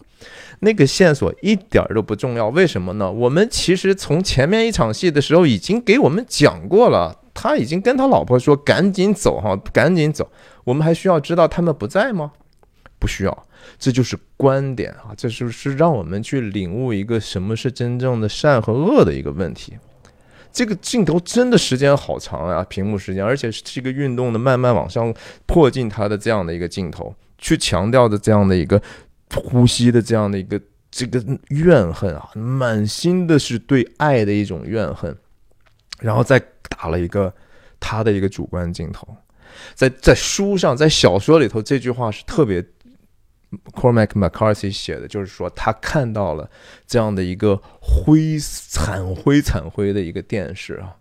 [0.61, 2.49] 那个线索一点都不重要。
[2.49, 3.11] 为什么呢？
[3.11, 10.31] 我们其实从前面一场戏的时候已经给我们讲过了，他已经跟他老婆说：“赶紧走，哈，赶紧走。”
[10.65, 12.33] 我们还需要知道他们不在吗？
[13.01, 13.47] 不需要，
[13.81, 19.77] 这就是观点啊，这就是让我们去领悟一个什么是真正的善和恶的一个问题。
[20.53, 25.13] 这个镜头真的时间好长啊，屏幕时间，而且是一个运动的，慢慢往上
[25.47, 28.81] 迫近它的这样的一个镜头，去强调的这样的一个
[29.35, 30.61] 呼吸的这样的一个
[30.91, 35.17] 这个怨恨啊，满心的是对爱的一种怨恨，
[36.01, 36.39] 然后再
[36.69, 37.33] 打了一个
[37.81, 39.09] 他的一个主观镜头，
[39.75, 42.65] 在在书上，在小说里头，这句话是特别。
[43.73, 46.51] Cormac McCarthy 写的就是说，他看到了
[46.87, 50.97] 这样的一个灰惨灰惨灰的一个电视啊！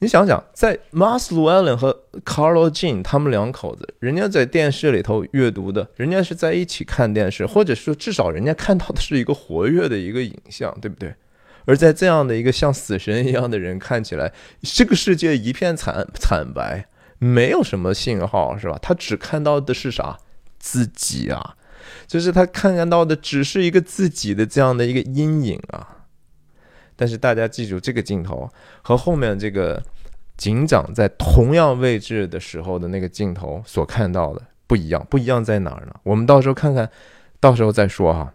[0.00, 11.14] 你想想，在 m a s l l l e n 和 Carlo Jean 他们两口子，人家在电视里头阅读的，人家是在一起看电视，或者说至少人家看到的是一个活跃的一个影像，对不对？
[11.64, 16.86] 而在这样的一个像死神一样的人看起来，这个世界一片惨惨白，
[17.18, 18.78] 没有什么信号，是吧？
[18.82, 20.18] 他只看到的是啥？
[20.64, 21.56] 自己啊，
[22.06, 26.06] 就是他看看到的只是一个自己的这样的一个阴影啊。
[26.96, 28.48] 但是大家记住，这个镜头
[28.80, 29.82] 和后面这个
[30.38, 35.94] 警长在同样位置的时候的那个镜头所看到的不一样，不一样在哪儿呢？
[36.02, 36.90] 我们到时候看看，
[37.38, 38.32] 到时候再说哈。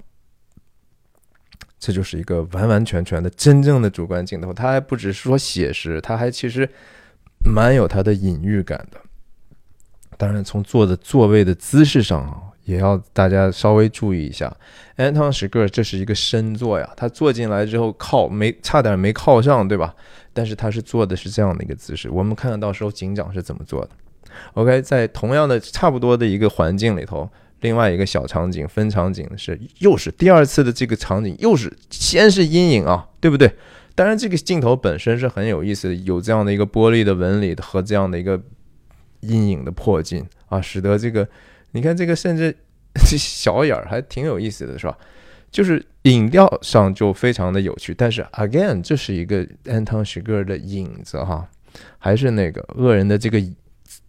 [1.80, 6.70] 这就是一个完完全全的真正的主观镜头，它还不只是说写实，它还其实
[7.44, 9.02] 蛮有它的隐喻感的。
[10.20, 14.54] 当然，从坐的座位的姿势上啊，也要大家稍微注意一下。
[14.98, 19.96] 安汤史格尔这是一个深坐呀，他坐进来之后靠没差点没靠上，对吧？
[20.34, 22.10] 但是他是坐的是这样的一个姿势。
[22.10, 23.90] 我们看看到时候警长是怎么做的。
[24.56, 27.30] OK，在同样的差不多的一个环境里头。
[27.62, 33.54] 另外一个小场景分场景是，又是第二次的这个场景，又是先是阴影啊，对不对？
[33.96, 38.42] 当然，这个镜头本身是很有意思的，有这样的一个玻璃的纹理和这样的一个
[39.22, 41.28] 阴影的破镜啊，使得这个
[41.72, 42.56] 你看这个甚至
[43.10, 44.98] 这小眼儿还挺有意思的，是吧？
[45.52, 51.50] 就是影调上就非常的有趣，但是 again，这是一个安汤许格尔的影子哈，
[51.98, 53.42] 还是那个恶人的这个。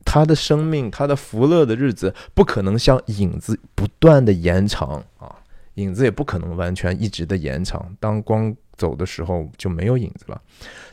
[0.03, 5.33] 他的生命，他的福乐的日子，不可能像影子不断的延长啊，
[5.75, 7.94] 影子也不可能完全一直的延长。
[8.01, 10.40] 当光走的时候，就没有影子了。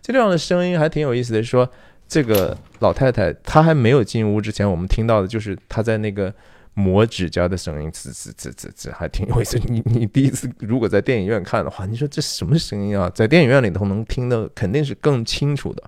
[0.02, 1.68] 这样的声音还挺有意思的，说
[2.08, 6.34] 这个老太太她还没有进屋之前，我们听到的就是她在那个
[6.74, 9.60] 磨指甲的声音，滋滋滋滋滋，还挺有意思。
[9.66, 13.10] 你你第一次如果在电影院看的话，你说这什么声音啊？
[13.14, 15.84] 在电影院里头能听的肯定是更清楚的。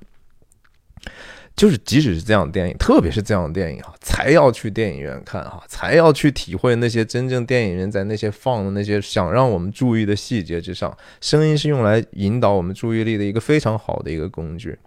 [1.55, 10.95] 就是，即使是这样的电影，特别是这样的电影啊，才要去电影院看啊，才要去体会那些真正电影人在那些放的那些想让我们注意的细节之上。
[11.19, 14.77] 声音是用来引导我们注意力的一个非常好的一个工具。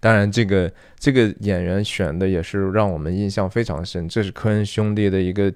[0.00, 4.08] 当然，这个这个演员选的也是让我们印象非常深。
[4.08, 5.52] 这是科恩兄弟的一个。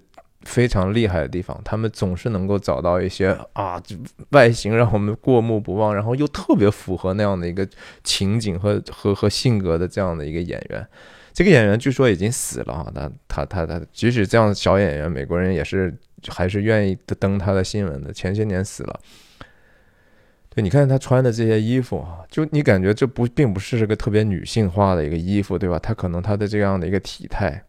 [0.46, 3.82] 非常厉害的地方，他们总是能够找到一些啊，
[4.32, 7.66] 外形让我们过目不忘，然后又特别符合那样的一个
[8.02, 10.86] 情景和和和性格的这样的一个演员。
[11.32, 15.96] 这个演员据说已经死了啊，他他他他，即使这样的小演员，美国人也是
[16.28, 18.12] 还是愿意登他的新闻的。
[18.12, 19.00] 前些年死了。
[20.54, 25.78] 就，你看他穿的这些衣服啊，就你感觉这不并不是个特别女性化的一个衣服，对吧？
[25.78, 27.60] 他可能他的这样的一个体态，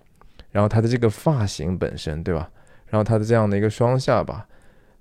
[0.52, 2.50] 然后他的这个发型本身，对吧？
[2.88, 4.46] 然后他的这样的一个双下巴，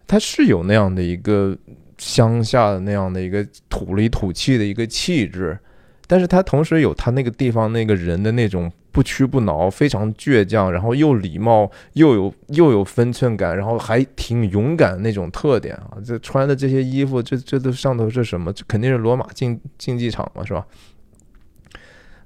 [0.07, 1.57] 他是有那样的一个
[1.99, 5.59] 乡下的那样的一个土里土气的一个气质，
[6.07, 15.97] 但是他同时有他那个地方那个人的那种不屈不挠、非常倔强，然后又礼貌又有又有分寸感，然后还挺勇敢那种特点啊！
[16.05, 18.53] 这穿的这些衣服，这这都上头是什么？
[18.53, 20.67] 这肯定是罗马竞竞技场嘛，是吧？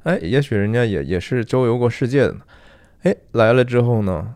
[0.03, 2.41] 哎，也许人家也也是周游过世界的呢。
[3.03, 4.35] 哎，来了之后呢？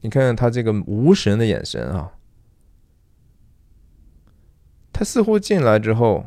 [0.00, 2.12] 你看看他这个无神的眼神啊，
[4.92, 6.26] 他似乎进来之后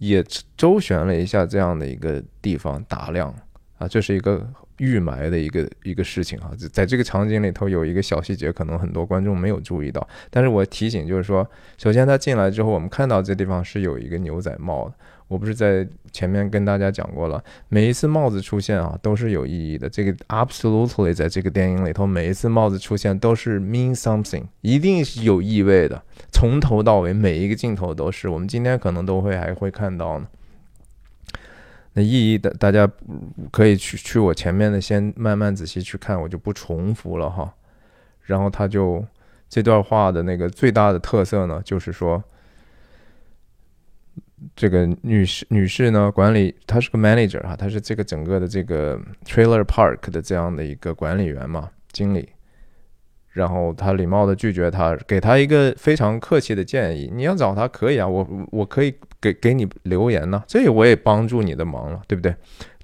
[0.00, 0.24] 也
[0.56, 3.32] 周旋了一下这样的一个地方打量
[3.78, 4.46] 啊，这是一个
[4.78, 14.94] 预埋的一个一个事情啊，在这个场景里头有一个小细节，可能很多观众没有注意到，但是我提醒就是说，首先他进来之后，我们看到这地方是有一个牛仔帽的。
[15.30, 19.88] 我不是在前面跟大家讲过了，每一次帽子出现啊，都是有意义的。
[19.88, 26.02] 这个 absolutely 在这个电影里头，每一次帽子出现都是 mean something，一定是有意味的。
[26.32, 28.28] 从头到尾，每一个镜头都是。
[28.28, 30.26] 我们今天可能都会还会看到呢。
[31.92, 32.90] 那意义的，大家
[33.52, 37.54] 可以去去我前面的，先慢慢仔细去看，我就不重复了哈。
[38.22, 39.04] 然后他就
[39.48, 42.20] 这段话的那个最大的特色呢，就是说。
[44.56, 52.28] 这个女士女士呢，管理她是个 manager 哈，她是这个整个的这个 trailer park 的这样的一个管理员嘛，经理。
[53.32, 62.34] 然后她礼貌的拒绝他，给他一个非常客气的建议：你要找他可以啊，我我可以给给你留言呢，这我也帮助你的忙了，对不对？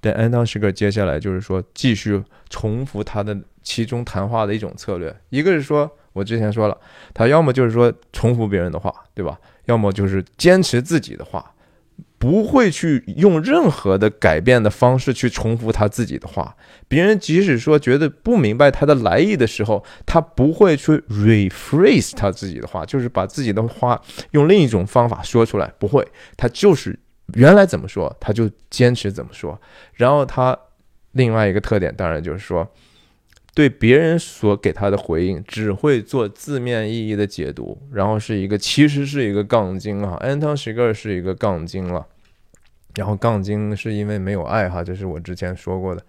[0.00, 6.78] 但安当时个接下来就是说继续重复他的其中谈话的一种策略，一个是说我之前说了，
[7.12, 9.36] 他要么就是说重复别人的话，对吧？
[9.66, 11.52] 要么就是坚持自己的话，
[12.18, 16.56] 不会去用任何的改变的方式去重复他自己的话。
[16.88, 24.00] 别人即使说觉得不明白他的来意的时候，他不会去 rephrase 他自己的话，就是把自己的话
[24.30, 26.06] 用另一种方法说出来，不会。
[26.36, 26.98] 他就是
[27.34, 29.60] 原来怎么说，他就坚持怎么说。
[29.94, 30.56] 然后他
[31.12, 32.66] 另外一个特点，当然就是说，
[33.56, 42.06] 对别人所给他的回应只会做字面意义的解读，然后是一个其实是一个杠精啊，Anton s h i g e r 是一个杠精了。
[42.96, 46.04] 然后杠精是因为没有爱哈，这是我之前说过的。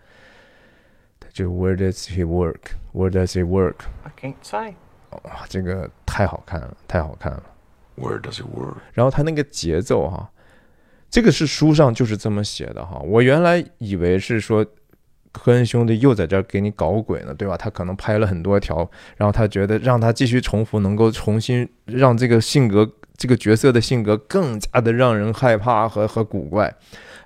[1.32, 2.72] 就 Where does he work?
[2.92, 3.86] Where does he work?
[4.04, 4.76] I can't say.
[5.12, 7.44] 哇，这个太好看了，太好看了。
[7.96, 8.76] Where does he work?
[8.92, 10.30] 然后他那个节奏哈，
[11.10, 13.00] 这个是书上就是这么写的哈。
[13.06, 14.66] 我原来以为是说
[15.32, 17.56] 科恩兄弟又在这儿给你搞鬼呢，对吧？
[17.58, 26.74] 他可能拍了很多条，然后他觉得让他继续重复，能够重新让这个性格、这个角色的性格更加的让人害怕和和古怪。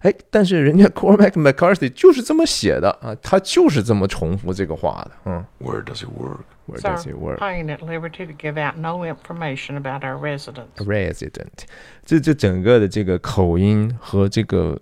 [0.02, 5.12] 哎，但是人家 Cormac McCarthy 就是这么写的啊，他就是这么重复这个话的。
[5.26, 7.38] 嗯 Where does it work?，Where does it work?
[7.38, 10.76] I ain't at liberty to give out no information about our residents.
[10.78, 11.66] resident，
[12.04, 14.82] 这这整个的这个口音和这个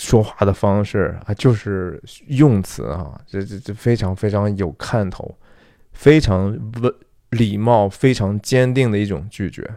[0.00, 5.36] 说话的方式啊，就是用词啊，这这这非常非常有看头，
[5.92, 6.94] 非常温
[7.30, 9.68] 礼貌、非常坚定的一种拒绝。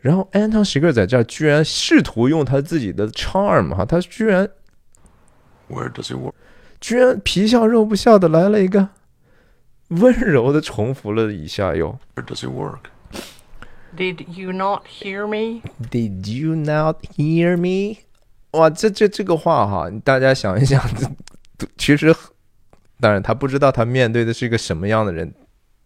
[0.00, 4.48] 然后安汤席克在这儿居然试图用他自己的 charm 哈，他居然
[5.68, 6.32] Where does it work?
[6.80, 8.90] 居然皮笑肉不笑的来了一个
[9.88, 11.98] 温柔的重复了一下又。
[12.14, 12.90] Where does it work?
[13.96, 15.62] Did you not hear me?
[15.90, 18.09] Did you not hear me？
[18.52, 20.82] 哇，这这这个话哈，大家想一想，
[21.56, 22.14] 这其实
[22.98, 25.32] 当然他不知道他面对的是一个什么样的人，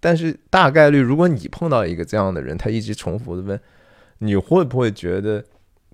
[0.00, 3.60] 但是大概率，如果你碰到一个这样的人，他一直重复的问，
[4.18, 5.44] 你会不会觉得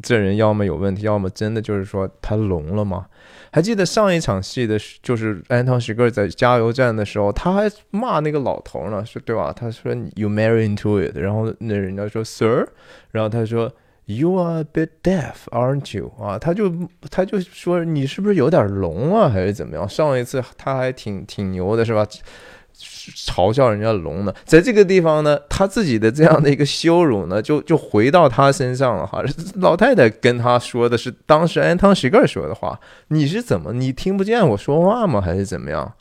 [0.02, 3.06] 这人要么有问题，要么真的就是说他聋了吗？
[3.52, 9.52] 还记得上一场戏的是，就是安汤许格在加油站的时候，他还骂那个老头呢，是对吧？
[9.52, 12.68] 他说 “You marry into it”，然后那人家说 “Sir”，
[13.10, 13.72] 然后他说
[14.18, 16.72] “You are a bit deaf, aren't you？” 啊，他就
[17.10, 19.88] 他就说你是不是有点聋啊，还是怎么样？
[19.88, 22.06] 上一次他还挺挺牛的，是吧？
[22.82, 29.22] 嘲笑人家聋呢，在这个地方呢，他自己的这样的一个羞辱呢，就就回到他身上了哈。
[29.56, 35.20] 老太太跟他说的是当时安汤席格说的话，你是怎么你听不见我说话吗？
[35.20, 35.92] 还是怎么样？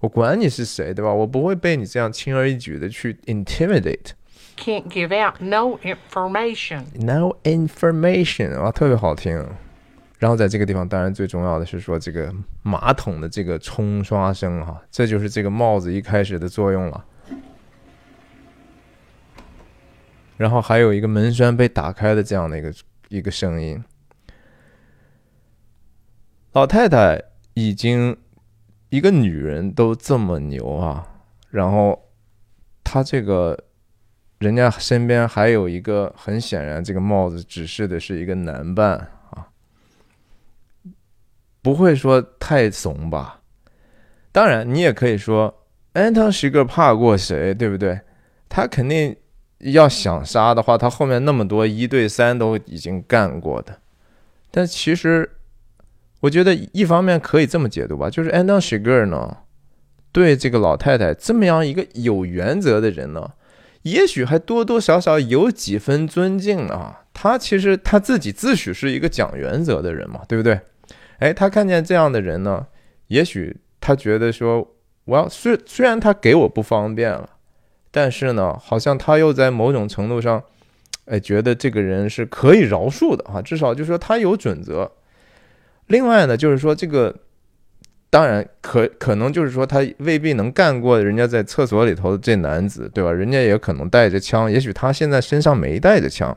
[0.00, 1.10] 我管你是谁，对吧？
[1.10, 4.10] 我不会被你这样轻而易举的去 intimidate。
[4.56, 6.84] Can't give out no information.
[6.94, 9.46] No information 啊，特别好听。
[10.18, 17.04] 然后在这个地方，当然最重要的是说这个马桶的这个冲刷声哈，这就是这个帽子一开始的作用了。
[20.38, 22.74] 然后还有一个门栓被打开的这样的一个
[23.08, 23.84] 一个声音。
[26.52, 28.16] 老太太已经
[28.88, 31.06] 一个女人都这么牛啊，
[31.50, 32.08] 然后
[32.82, 33.65] 她这个
[34.38, 39.48] 人家身边还有一个，很显然这个帽子指示的是一个男伴啊，
[41.62, 43.40] 不会说太怂吧？
[44.32, 47.98] 当然，你也可以说安汤是个怕过谁，对不对？
[48.48, 49.16] 他肯定
[49.60, 53.80] 要想杀的话，他后面那么多一对三都已经干过的。
[54.50, 55.30] 但其实，
[56.20, 59.38] 我觉得一方面可以这么解读吧，就是安当许格呢，
[60.12, 63.32] 对这个老太太这么样一个有原则的人呢，
[63.86, 67.02] 也许还多多少少有几分尊敬啊。
[67.14, 70.60] 他其实他自己自诩是一个讲原则的人嘛，对不对？
[71.20, 72.66] 哎，他看见这样的人呢，
[73.06, 74.74] 也许他觉得说，
[75.04, 77.30] 我要虽虽然他给我不方便了，
[77.90, 80.42] 但是呢，好像他又在某种程度上，
[81.06, 84.90] 哎，觉得这个人是可以饶恕的啊，至少就说他有准则。
[85.86, 87.14] 另外呢，就是说这个，
[88.08, 93.12] 当然可可能就是说他未必能干过人家在厕所里头的这男子，对吧？
[93.12, 96.36] 人家也可能带着枪，也许他现在身上没带着枪。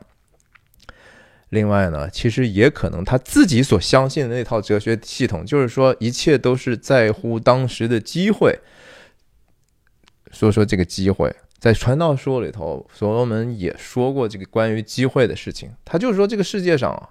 [1.50, 8.60] 另外呢，其实也可能他自己所相信的那套哲学系统，就是说一切都是在乎当时的机会。
[10.32, 15.72] 说说这个机会，在《传道书》里头，所罗门也说过这个关于机会的事情。
[15.84, 17.10] 他就是说，这个世界上啊，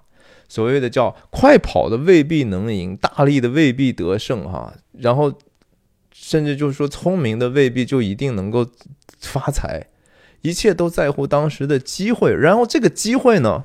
[0.49, 4.75] 所谓的叫快跑的未必能赢，大力的未必得胜，哈。
[4.93, 5.33] 然后，
[6.13, 8.67] 甚至就是说，聪明的未必就一定能够
[9.21, 9.87] 发财。
[10.43, 12.35] 一切都在乎当时的机会。
[12.35, 13.65] 然后，这个机会呢？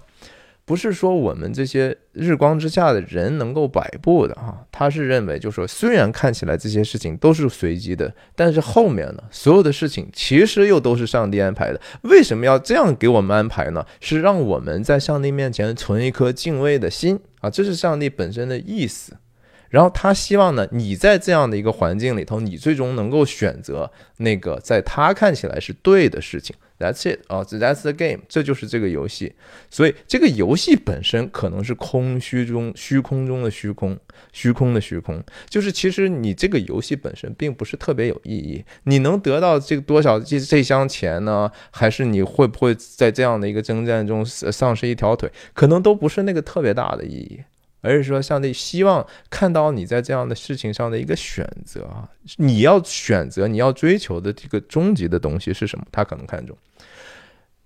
[0.66, 11.82] 不是说我们这些日光之下的人能够摆布的啊，他是认为，就是说，虽然看起来这些事情都是随机的，但是后面呢，所有的事情其实又都是上帝安排的。
[12.04, 13.86] 为什么要这样给我们安排呢？
[14.00, 19.18] 是让我们在上帝面前存一颗敬畏的心啊，这是上帝本身的意思。
[19.74, 26.56] 然后他希望呢，你在这样的一个环境里头，你最终能够选择那个在他看起来是对的事情。
[26.78, 29.34] That's it 啊，That's the game，这就是这个游戏。
[29.72, 33.98] 所以这个游戏本身可能是空虚中虚空中的虚空，
[34.32, 38.64] 虚空的虚空，就是其实你这个游戏本身并不是特别有意义。
[38.84, 41.52] 你能得到这个多少这这箱钱呢？
[41.72, 45.32] 还是你会不会在这样的一个征战中丧失一条腿？
[45.56, 47.40] 可能都不是那个特别大的意义。
[47.84, 55.86] 而是说，上帝希望看到你在这样的事情上的一个选择啊，你要选择，你要追求的这个终极的东西是什么？
[55.92, 56.58] 他可能看重。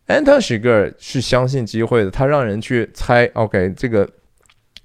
[0.08, 4.10] Antonigor 是相信机会的，他让人去猜，OK，这个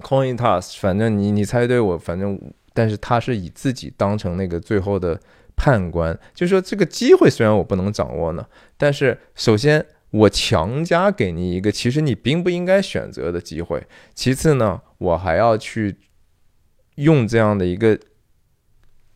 [0.02, 2.38] Coin Toss，反正你你猜对我，反正，
[2.74, 5.18] 但是他是以自己当成那个最后的
[5.56, 9.84] 判官，就是说这个机会虽然我不能掌握呢，但是首先。
[10.12, 13.82] 我强加给你一个其实你并不应该选择的机会。
[14.14, 15.96] 其次呢，我还要去
[16.96, 17.98] 用这样的一个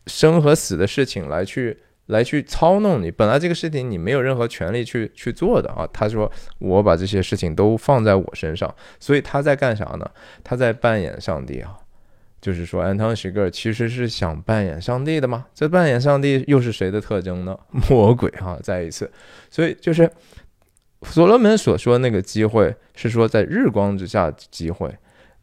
[0.07, 3.11] 生和死的事情来去来去操弄你。
[3.11, 5.87] 本来这个事情你没有任何权利去去做的啊。
[5.93, 10.11] 他说我把这些事情都放在我身上，所以他在干啥呢？
[10.43, 11.77] 他在扮演上帝啊。
[12.41, 15.47] 就是说，安汤许格尔其实是想扮演上帝的吗？
[15.53, 17.59] 这扮演上帝又是谁的特征呢？
[17.91, 19.13] 魔鬼哈，再一次，
[19.51, 20.11] 所以就是。
[21.03, 24.93] 所罗门所说那个机会是说在日光之下机会，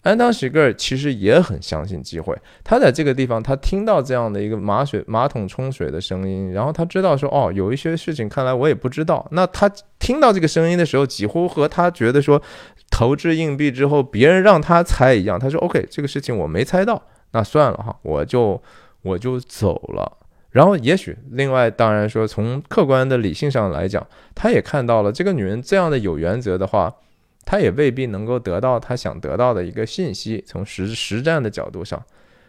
[0.02, 2.36] 安当许格尔其实也很相信机会。
[2.64, 9.26] 他在这个地方，他听到这样的一个马水马桶冲水的声音，然后他知道说哦，有一些事情看来我也不知道。
[9.32, 12.42] 那他听到这个声音的时候，几乎和他觉得说
[12.90, 15.40] 投掷硬币之后别人让他猜一样。
[15.40, 17.02] 他说 OK，这个事情我没猜到，
[17.32, 18.62] 那算了哈，我就
[19.04, 20.18] 我就走了。
[20.54, 26.96] 然后，也许另外，当然说，从客观的理性上来讲，他也看到了这个女人这样的有原则的话，
[27.44, 30.44] 他也未必能够得到他想得到的一个信息。
[30.46, 32.06] 从实实战的角度上，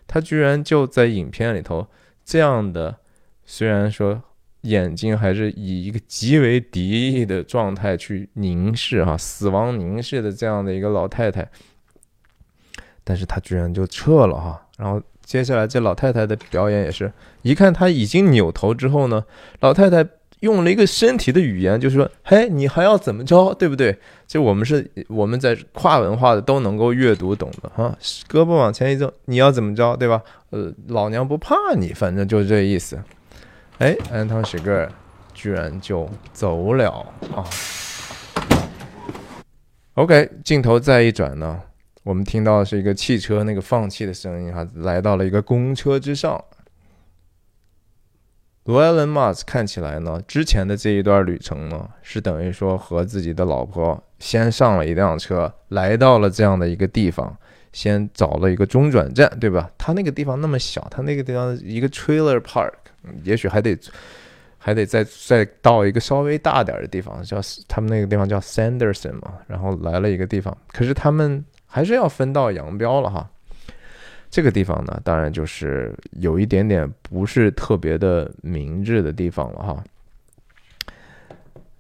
[0.07, 1.87] 他居然就在影片里头
[2.27, 2.95] 这样的，
[3.47, 4.23] 虽然说
[4.61, 11.51] 眼睛还是以一个极为敌意的状态去凝视哈，死亡凝视的这样的一个老太太，
[13.03, 15.01] 但是他居然就撤了哈，然后。
[15.25, 17.13] 接下来这老太太的表演也是
[17.43, 19.25] 一看她已经扭头之后呢，
[19.61, 20.07] 老太太
[20.41, 23.99] 用了一个身体的语言，就是说：“嘿，你还要怎么着，对不对？”
[24.29, 27.97] 就我们是我们在跨文化的都能够阅读懂的哈，
[28.29, 30.21] 胳膊往前一走，你要怎么着，对吧？
[30.51, 32.99] 呃，老娘不怕你，反正就是这意思。
[33.79, 34.93] 哎，安汤史格尔
[35.33, 36.91] 居然就走了
[37.35, 37.45] 啊
[39.95, 41.61] ！OK，镜头再一转呢。
[42.05, 46.43] 我们听到的是一个汽车那个放气的声音哈，来到了一个公车之上。
[48.65, 57.35] 罗埃伦·马斯看起来呢，之前的这一段旅程呢，是等于说和自己的老婆先上了一辆车，来到了这样的一个地方，
[57.73, 59.71] 先找了一个中转站，对吧？
[59.79, 62.73] 他那个地方那么小，他那个地方一个 trailer park，
[63.23, 63.79] 也许还得
[64.59, 71.43] 还得再再到一个稍微大点的地方，叫他们那个地方叫 Sanderson 嘛，然后来了一个地方，可是他们。
[71.75, 73.29] 还是要分道扬镳了哈，
[74.31, 79.85] 这个地方呢，当然就是有一点点不是特别的明智的地方了哈。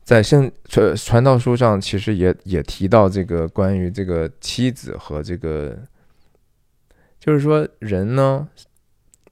[0.02, 5.78] 在圣传传道书上，其实也也提到这个关于这个妻子和这个，
[7.20, 8.48] 就是说人呢，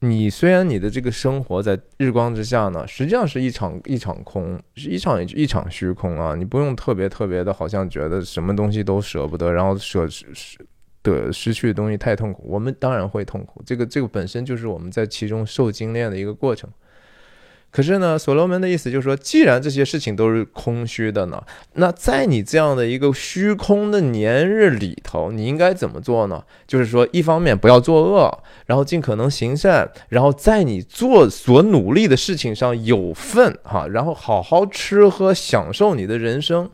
[0.05, 6.35] 你虽然你的这个生活在日光之下呢，实际上是一场一场空，是一场一场虚空啊！
[6.35, 10.27] 你不用特别特别的，好像觉得什么东西都舍不得，然后舍失
[11.05, 12.43] 的失去的东西太痛苦。
[12.49, 16.69] 我们当然会痛苦，这个这个本身就是我们在其中受精炼的一个过程。
[17.73, 21.43] 可是呢，所罗门的意思就是说，既然这些事情都是空虚的呢，
[21.77, 26.45] 那在你这样的一个虚空的年日里头，你应该怎么做呢？
[26.67, 36.71] 就是说，一方面不要作恶，然后尽可能行善，然后在你做所努力的事情上有份哈，然后好好吃喝享受你的人生，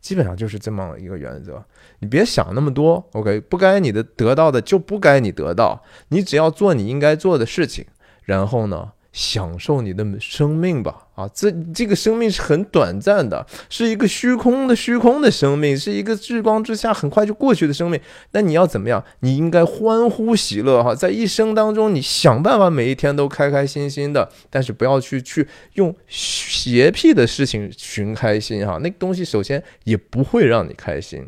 [0.00, 1.64] 基本上就是这么一个原则。
[2.00, 3.38] 你别想那么多，OK？
[3.38, 7.86] 不该你的得到的就不该你得到，你只要做你应该做的事情，
[8.24, 8.90] 然后呢？
[9.12, 18.00] 享受你的生命吧，啊，这这个生命是很短暂的，是一个虚空的虚空的生命，是一个日光之下很快就过去的生命。
[18.30, 19.04] 那你要怎么样？
[19.20, 31.26] 你应该欢呼喜乐，哈，在一生当中，你想办法每一天都开开心心的，但是不要去去用邪僻的事情寻开心，哈，那个东西首先也不会让你开心。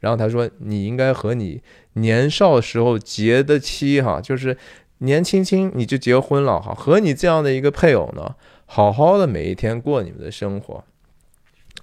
[0.00, 1.62] 然后他说，你应该和你
[1.94, 4.54] 年少时候结的妻，哈，就是。
[5.00, 8.34] 年轻轻你就结婚了哈，和你这样的一个配偶呢，
[8.64, 10.82] 好好的每一天过你们的生活。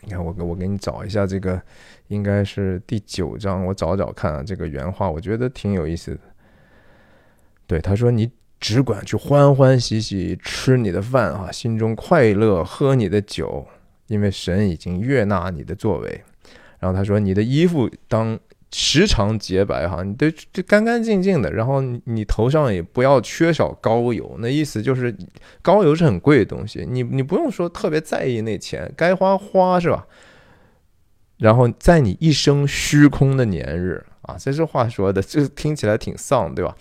[0.04, 1.60] 你看我给我给你找一下这个，
[2.08, 6.20] 应该是第九章，我找找看啊，这个原话我觉得挺有意思的。
[7.66, 13.66] 对，他说你只管去欢欢喜喜吃你的饭啊，心中快乐，喝你的酒，
[14.08, 16.24] 因为神已经悦纳你的作为。
[16.80, 18.40] 然后他说你的衣服当
[18.72, 24.36] 时常洁白哈，你得这干干净净的，然后你你头上也不要缺少高油。
[24.40, 25.16] 那意思就是
[25.62, 30.06] 高油是很贵的东西，你你不用说特别在意那钱，该花花是吧？
[31.38, 36.76] 然后在你一生虚空的年日啊，这是话说的，这听起来挺丧，对吧？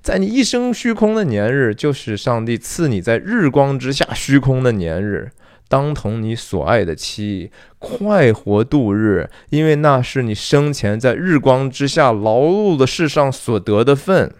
[0.00, 5.32] 在你一生虚空的年日，就是上帝赐你在日光之下虚空的年日，
[5.68, 14.34] 当同你所爱的妻快活度日，因为那是你生前在日光之下劳碌的世上所得的份。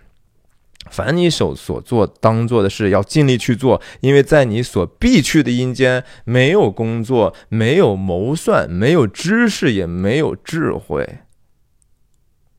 [0.89, 11.19] 凡你手所做当做的事，要尽力去做，因为在你所必去的阴间，没有工作，没有谋算，没有知识，也没有智慧。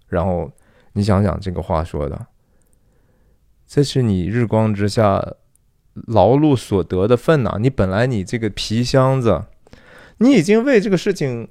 [0.09, 0.51] 然后
[0.91, 2.27] 你想想这个话说的，
[3.65, 5.25] 这是你日光之下
[6.07, 7.57] 劳碌所得的份呐！
[7.59, 9.45] 你本来你这个皮箱子，
[10.19, 11.47] 你已经为这个事情。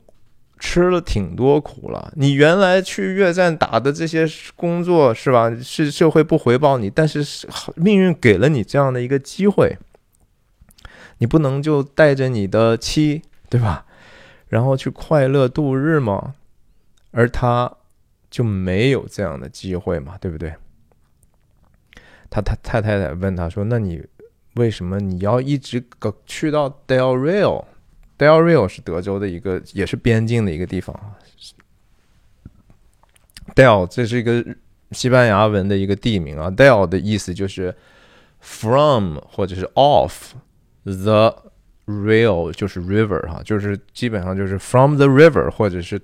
[0.59, 4.27] 吃了挺多苦了，你原来去越战打的这些
[4.57, 5.55] 工作是吧？
[5.63, 9.77] 是社会不回报你，但是命运给了你这样的一个机会，
[11.19, 13.21] 你不能就带着你的妻
[13.51, 13.85] 对吧，
[14.49, 16.37] 然后去快乐度日吗？
[17.11, 17.71] 而他
[18.31, 20.55] 就没有这样的机会嘛，对不对？
[22.31, 24.03] 他他太太太问他说：“那你
[24.57, 25.83] 为什么你要一直
[26.27, 27.65] 去到 Del Rio？”
[28.19, 30.99] Del Rio 是德州的一个，也是边境的一个地方。
[33.55, 34.45] Del 这是一个
[34.93, 36.51] 西班牙文的一个地名啊。
[36.51, 37.75] Del 的意思就是
[38.41, 40.33] from 或者是 off
[40.85, 41.45] the
[41.87, 46.01] Rio，就是 river 哈，就是基本上就是 from the river 或者是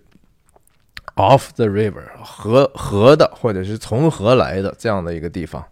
[1.16, 5.64] off the river 河河的或者是从河来的这样的一个地方。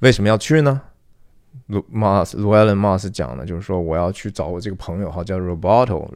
[0.00, 0.82] 为什么要去呢？
[1.66, 6.08] 卢马斯卢埃伦马斯讲的，就是说我要去找我这个朋友哈，叫 Roberto。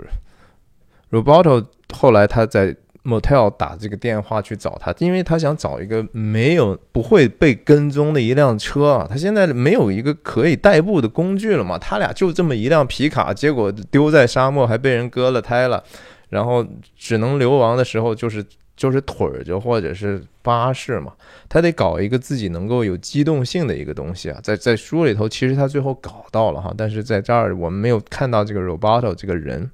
[1.11, 2.75] Roberto 后来他在
[3.05, 9.07] motel 打这个电话去找他，因为他想找一个没有不会被跟踪的一辆车啊。
[9.09, 15.85] 他现在没有一个可以代步的工具了嘛，他俩就这么一辆皮卡，结果丢在沙漠还被人割了胎了，
[16.31, 16.67] 然后
[16.97, 18.45] 只能流亡的时候就是。
[18.77, 21.13] 就是腿儿就或者是巴士嘛，
[21.49, 24.41] 他得搞一个自己能够有机动性的一个东西啊。
[24.43, 29.71] 在在书里头，其实他最后搞到了哈，但是在这儿我们没有看到这个 Roberto 这个人。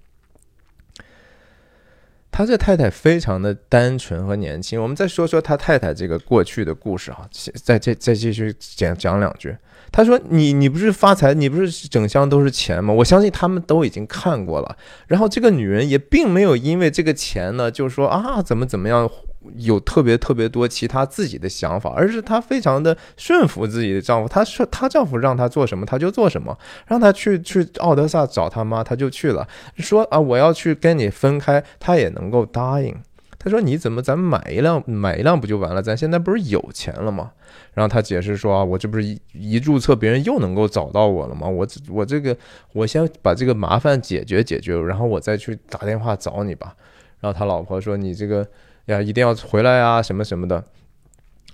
[2.30, 4.80] 他这太太非常的单纯和年轻。
[4.80, 7.28] 我们再说说他太太这个过去的故事哈，
[7.64, 9.56] 再再再继续讲讲两句。
[9.90, 12.92] 他说：“你你不是发财，你不是整箱都是钱吗？
[12.92, 14.76] 我相信他们都已经看过了。
[15.06, 19.10] 然后这个女人也并没有因为这个钱呢，就说啊怎么怎么样，
[19.56, 24.28] 有特别特别多其他自己的想法，而是她非常的顺服自己的丈夫。
[24.28, 26.56] 她说她丈夫让她做什么，她就做什么。
[26.86, 29.48] 让她去去奥德萨找她妈，她就去了。
[29.78, 32.94] 说啊我要去跟你分开，她也能够答应。
[33.38, 35.80] 他说你怎么咱买一辆买一辆不就完了？
[35.80, 37.30] 咱现在不是有钱了吗？”
[37.72, 41.46] 然后他解释说：“啊，我这不是一一注册，别人又能够找到我了吗？
[41.46, 42.36] 我我这个，
[42.72, 46.74] 我先把这个麻烦解决解决，然后我再去打电话找你吧。”
[47.20, 48.44] 然后他老婆说：“你这个
[48.86, 50.64] 呀，一定要回来啊，什么什么的，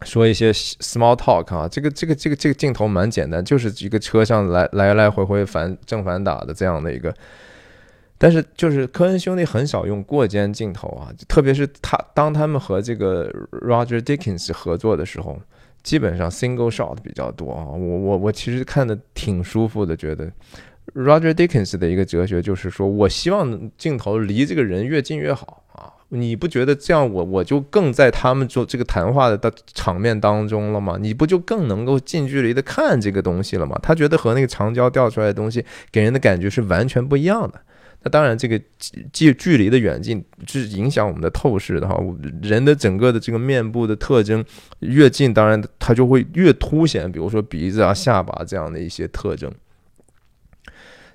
[0.03, 1.68] 说一些 small talk 啊。
[1.68, 7.14] 这个这个这个这个镜头蛮简单，就是一个车上来来来回回反正反打的这样的一个。
[8.25, 15.39] 但是就是科恩兄弟很少用过肩镜头啊，特别是他当他们和这个 Roger Dickens 合作的时候。”
[15.85, 20.33] 基本上 single shot 比较多啊，我我我其实看的挺舒服的，觉得
[20.95, 30.97] Roger Dickens 的一个哲学就是说，我希望镜头离这个人越近越好啊，你不觉得这样我我就更在他们做这个谈话的的场面当中了吗？
[30.99, 33.79] 你不就更能够近距离的看这个东西了吗？
[33.83, 35.62] 他觉得和那个长焦调出来的东西
[35.93, 37.61] 给人的感觉是完全不一样的。
[38.05, 38.61] 那当然，这个
[39.15, 41.99] 距距离的远近是影响我们的透视的哈。
[42.43, 44.45] 人的整个的这个面部的特征
[44.81, 49.51] 越近，当然它就会越凸显，比如说鼻子啊、下巴这样的一些特征。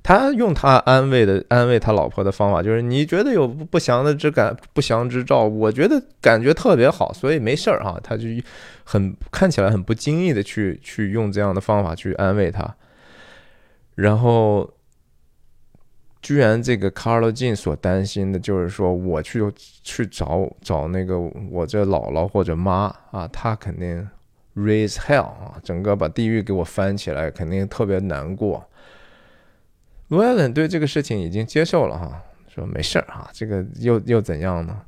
[0.01, 7.99] 他用他安慰的安慰他老婆的方法，就是你觉得有不祥的之感、不祥之兆，我觉得感觉特别好，所以没事儿哈。
[8.03, 8.23] 他就
[8.83, 12.75] 很看起来很不经意的去去用这样的方法去安慰他，
[13.93, 14.73] 然后。
[16.21, 21.17] 居然这个 Carlo Jin 所担心的就是说，我去去找找那个
[21.49, 24.07] 我这姥姥或者妈啊，她肯定
[24.55, 28.65] raise hell 啊，整个把地狱给我翻起来，肯定特别难过。
[30.09, 34.81] 罗艾伦对这个事情已经接受了哈，说没事儿哈，这个又又怎样呢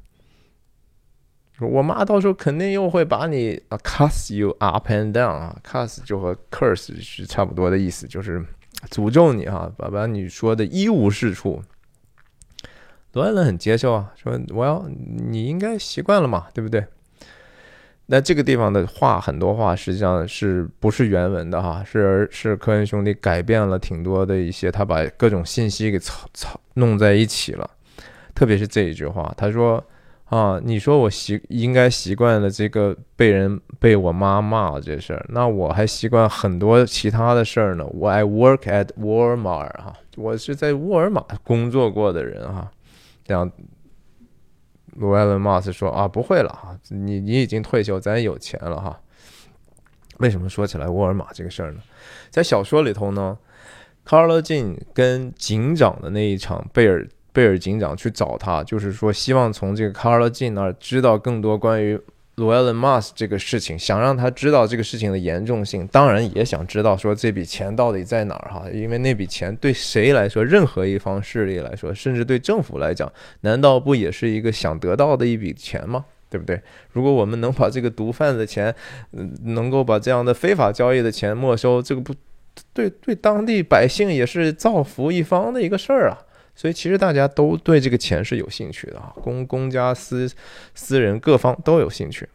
[1.60, 8.44] 我妈到时候肯定又会把你啊 cuss you up and down 啊，cuss 就和 curse 是差不多的意思，就是
[8.90, 11.62] 诅咒你哈，把把你说的一无是处。
[13.14, 16.86] 罗艾伦很接受啊，说我要你应该习惯了嘛，对不对？
[18.08, 21.84] 那这个地方的话，很多话实际上是不是原文的哈？
[21.86, 27.70] 是是科恩兄弟改变了挺多的一些，他把各种信息给操操弄在一起了。
[28.34, 29.84] 特别是这一句话，他说
[30.32, 37.86] 啊，你说我习应该习惯了这个被人被我妈骂这事儿，那我还习惯很多其他的事儿呢。
[37.88, 42.72] 我 I work at Walmart 哈，我是在沃尔玛工作过的人哈。
[43.26, 43.52] 这样，
[44.96, 48.98] 罗艾伦·马斯说啊，不会了哈，你你已经退休，咱有钱了哈。
[50.20, 51.82] 为什么说起来沃尔玛这个事儿呢？
[52.30, 53.38] 在小说里头呢，
[54.06, 62.00] 卡尔·金跟警长的那一场，贝尔贝尔警长去找他，就是说希望从这个卡尔·金那儿知道更多关于。
[62.36, 73.12] 罗艾伦·马斯这个事情，想让他知道这个事情的严重性，当然也想知道说这笔钱到底在哪儿哈，因为那笔钱对谁来说，任何一方势力来说，甚至对政府来讲，
[73.42, 76.06] 难道不也是一个想得到的一笔钱吗？
[76.30, 76.60] 对不对？
[76.94, 78.74] 如果我们能把这个毒贩的钱，
[79.12, 82.16] 嗯，能够把这样的非法交易的钱没收，这个不
[82.74, 86.18] 对，对当地百姓也是造福一方的一个事儿啊。
[86.56, 90.30] 所以其实大家都对这个钱是有兴趣的啊，公公家私
[90.76, 92.28] 私人各方都有兴趣。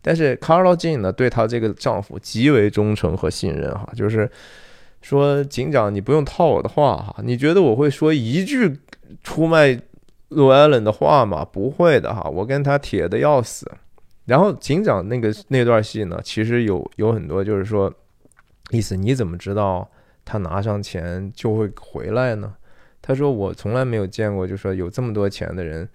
[0.00, 4.30] 但是 Carla Jean 呢，对她这个丈夫极为忠诚和信任哈，就是
[5.02, 8.78] 说警长你不用套我的话哈，你觉得我会说一句
[9.24, 9.80] 出卖
[10.28, 11.44] 罗艾伦的话吗？
[11.44, 13.70] 不会的哈，我跟他铁的要死。
[14.26, 17.92] 然后警长那个那段戏呢，其实有有很多就是说
[18.70, 19.88] 意思，你怎么知道
[20.24, 22.54] 他拿上钱就会回来呢？
[23.06, 25.88] 他说：“我从来没有见过，就说有这么多钱的人，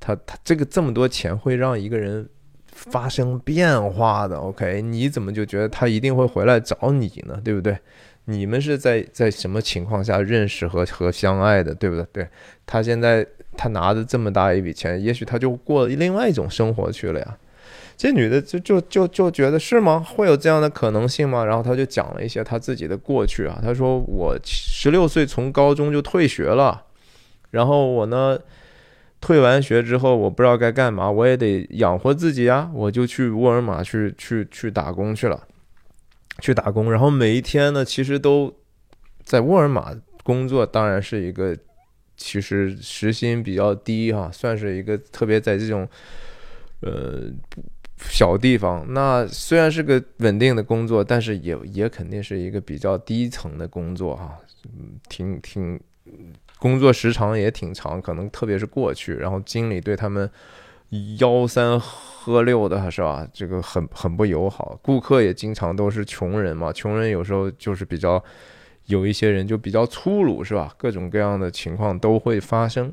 [0.00, 2.28] 他他这个这么多钱会让一个人
[2.66, 4.36] 发生变化的。
[4.36, 7.40] OK，你怎么就觉得他一定会回来找你呢？
[7.44, 7.78] 对不对？
[8.24, 11.72] 你们是在在什么情况下认识和和相爱的？
[11.72, 12.04] 对不对？
[12.12, 12.28] 对
[12.66, 13.24] 他现在
[13.56, 17.38] 他拿着这么大一笔钱，也许他就过另外一种生活去了呀。”
[17.98, 20.04] 这女的就就就就觉得是吗？
[20.06, 21.42] 会有这样的可能性吗？
[21.46, 23.58] 然后她就讲了一些她自己的过去啊。
[23.62, 26.84] 她说：“我十六岁从高中就退学了，
[27.52, 28.38] 然后我呢，
[29.18, 35.46] 退完学之后我不知道该干嘛，我也得养活自己啊，我就去沃尔玛去去去打工去了，
[36.40, 36.92] 去打工。
[36.92, 38.54] 然后每一天呢，其实都
[39.24, 41.56] 在沃尔玛工作，当然是一个
[42.18, 45.88] 其实时薪比较低哈，算是一个特别在这种
[46.82, 47.32] 呃。”
[47.98, 54.36] 小地方，那虽然是个稳定的工作，但是也也肯定是一个比较低层的工作哈，
[55.08, 55.80] 挺挺
[56.58, 60.30] 工作时长也挺长，可能特别是过去，然后经理对他们
[60.90, 63.26] 吆三喝六的是吧？
[63.32, 68.22] 这个很很不友好，顾客也经常都是穷人嘛，穷人有时候就是比较
[68.86, 70.72] 有一些人就比较粗鲁是吧？
[70.76, 72.92] 各种各样的情况都会发生。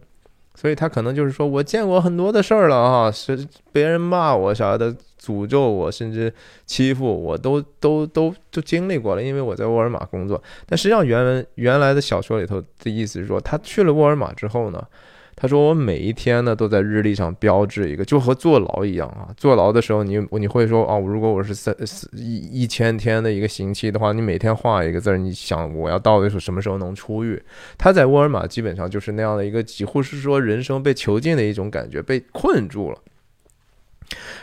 [0.55, 6.33] 所以他可能就是说，我见过很多的事儿了啊，是别人骂我啥的，诅咒我，甚至
[6.65, 9.23] 欺负我，都都都都经历过了。
[9.23, 14.87] 因为我在沃尔玛工作，但实际上原文原来的小说里头的意思是说，他去了沃尔玛之后呢。
[15.35, 19.27] 他说：“我每一天呢都在日历上标志一个，就和坐牢一样啊。
[19.35, 27.41] 坐牢的时候，你你会说哦，如果我是三四一一千天的一个刑期的话，你每天画一个字，你想我要到底是什么时候能出狱？
[27.77, 32.99] 他在沃尔玛基本上就是那样的一个，几乎是说人生被囚禁的一种感觉，被困住了。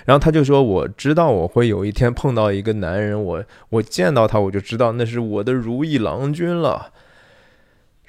[0.05, 6.93] 然后他就说：我知道我会有一天碰到一个男人，我我见到他，我就知道那是我的如意郎君了。”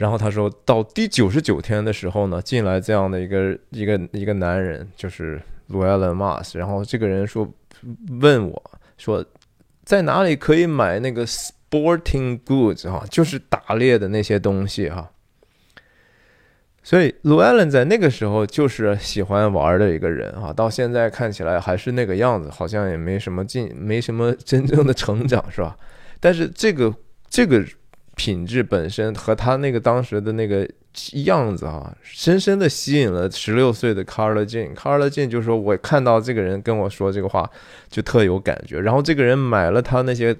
[0.01, 6.57] 然后他说到第九十九天的时候呢，进来这样的一个一个一个男人，就是罗艾伦·马斯。
[6.57, 7.47] 然后这个人说，
[8.19, 9.23] 问我说，
[9.85, 15.07] 在哪里可以买那个 sporting goods 哈，就是打猎的那些东西哈。
[16.81, 25.77] 所以罗艾伦在那个时候就是喜欢玩的一个人啊，到现在看起来还是那个样子，好像也没什么进，没什么真正的成长，是吧？
[26.19, 26.91] 但是这个
[27.29, 27.63] 这个。
[28.21, 30.69] 品质本身和他那个当时的那个
[31.25, 34.75] 样子啊，深深的吸引了十六岁的 Carla Jean。
[34.75, 37.49] Carla Jean 就说：“我看到这个人跟我说这个话，
[37.89, 40.37] 就特有感觉。”然后这个人买了他那些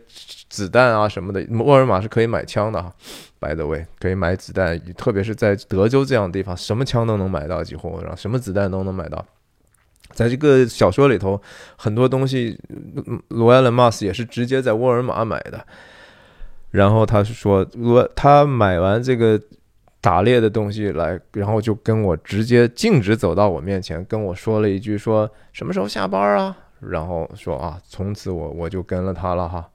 [0.47, 1.43] 子弹啊什么的。
[1.57, 2.93] 沃尔玛是可以买枪的哈
[3.39, 9.25] ，By the way，可以买子弹，特别是在德州这样的地方，什么枪都能买到，几乎然后什么子弹都能买到。
[10.13, 11.41] 在这个小说里头，
[11.77, 12.59] 很多东西，
[13.29, 15.65] 罗艾伦·马斯也是直接在沃尔玛买的。
[16.72, 19.39] 然后他说，我他买完这个
[19.99, 26.57] 打猎的东西来，然后就跟我直接径直走到我面前，跟我说了一句说什么时候下班啊？
[26.80, 29.69] 然后说啊，从此我我就跟了他了哈。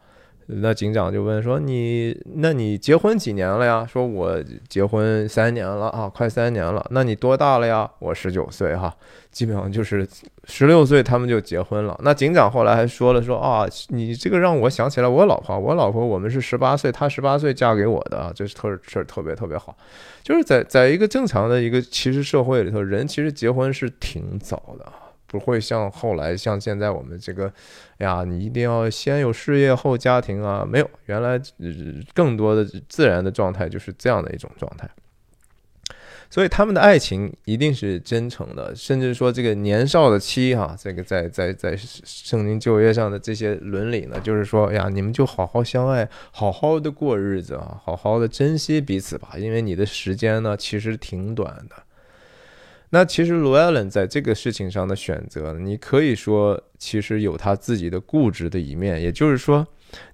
[0.48, 3.84] 那警长就问说你，那你结婚几年了呀？
[3.84, 6.86] 说我结婚三年了啊，快三年了。
[6.90, 7.90] 那你多大了呀？
[7.98, 8.94] 我十九岁哈，
[9.32, 10.06] 基本上就是
[10.44, 11.98] 十六岁他们就结婚了。
[12.04, 19.76] 那警长后来还说了说啊，你这个让我想起来我老婆，我老婆我们是十八岁，她十八岁嫁给我的啊，这是特事儿特别特别好。
[20.22, 24.92] 就是在在一个正常的一个其实社会里头，人其实结婚是挺早的。
[25.26, 27.52] 不会像后来像现在我们这个，
[27.98, 30.64] 哎呀，你一定要先有事业后家庭啊？
[30.64, 31.40] 没有，原来
[32.14, 34.88] 更多的自然的状态就是这样的一种状态。
[36.28, 51.76] 所以他们的爱情一定是真诚的，甚至说这个年少的妻哈，这个在在在圣经旧约上的这些伦理呢，就是说呀，你们就好好相爱，好好的过日子啊，好好的珍惜彼此吧，因为你的时间呢其实挺短的。
[52.90, 59.66] 那其实卢艾伦在这个事情上的选择，你可以说其实有他自己的固执的一面，也就是说，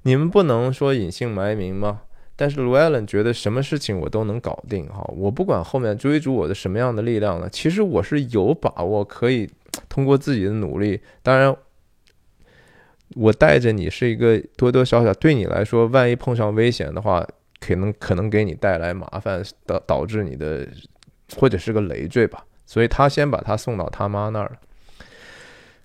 [0.02, 2.02] 你们不能说隐姓埋名吗？
[2.34, 7.48] 但是卢艾伦觉得什么事情我都能搞定哈，我不管后面追逐我的什么样的力量呢？
[7.52, 9.48] 其实我是有把握可以
[9.88, 11.54] 通过自己的努力，当然，
[13.14, 17.24] 我带着你是一个多多少少对你来说，万一碰上危险的话，
[17.60, 20.66] 可能可能给你带来麻烦，导导致你的
[21.36, 22.44] 或者是个累赘吧。
[22.72, 24.56] 所以他先把他送到他妈那儿。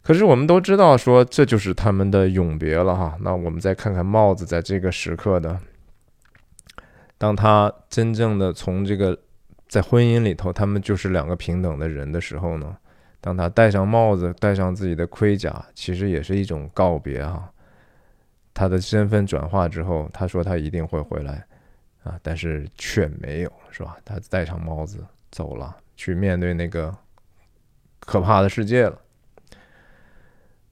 [0.02, 3.18] 可是我们都知道，说这就是他们的永别了哈。
[3.20, 5.60] 那我们再看看帽子在这个时刻的，
[7.18, 9.20] 当他真正的从这个
[9.68, 12.78] 在婚姻里头，他们就是两个平等的人的时候呢，
[13.20, 17.52] 当他戴上帽子，戴上自己的盔甲，其实也是一种告别哈。
[18.54, 21.46] 他的身份转化之后，他说他一定会回来
[22.06, 23.98] 啊，但是却没有，是吧？
[24.06, 25.76] 他戴上帽子走了。
[25.98, 26.96] 去面对那个
[28.00, 29.02] 可怕的世界了。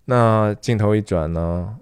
[0.05, 1.77] 那镜头一转呢？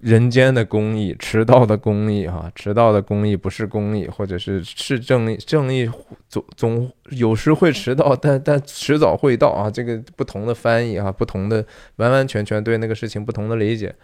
[0.00, 5.90] 人间的公益，迟到的公益，哈，迟到的公益不是公益，或者是是正义，正义
[6.28, 9.70] 总总有时会迟到，但但迟早会到啊。
[9.70, 11.64] 这个不同的翻译啊，不同的
[11.96, 13.94] 完完全全对那个事情不同的理解，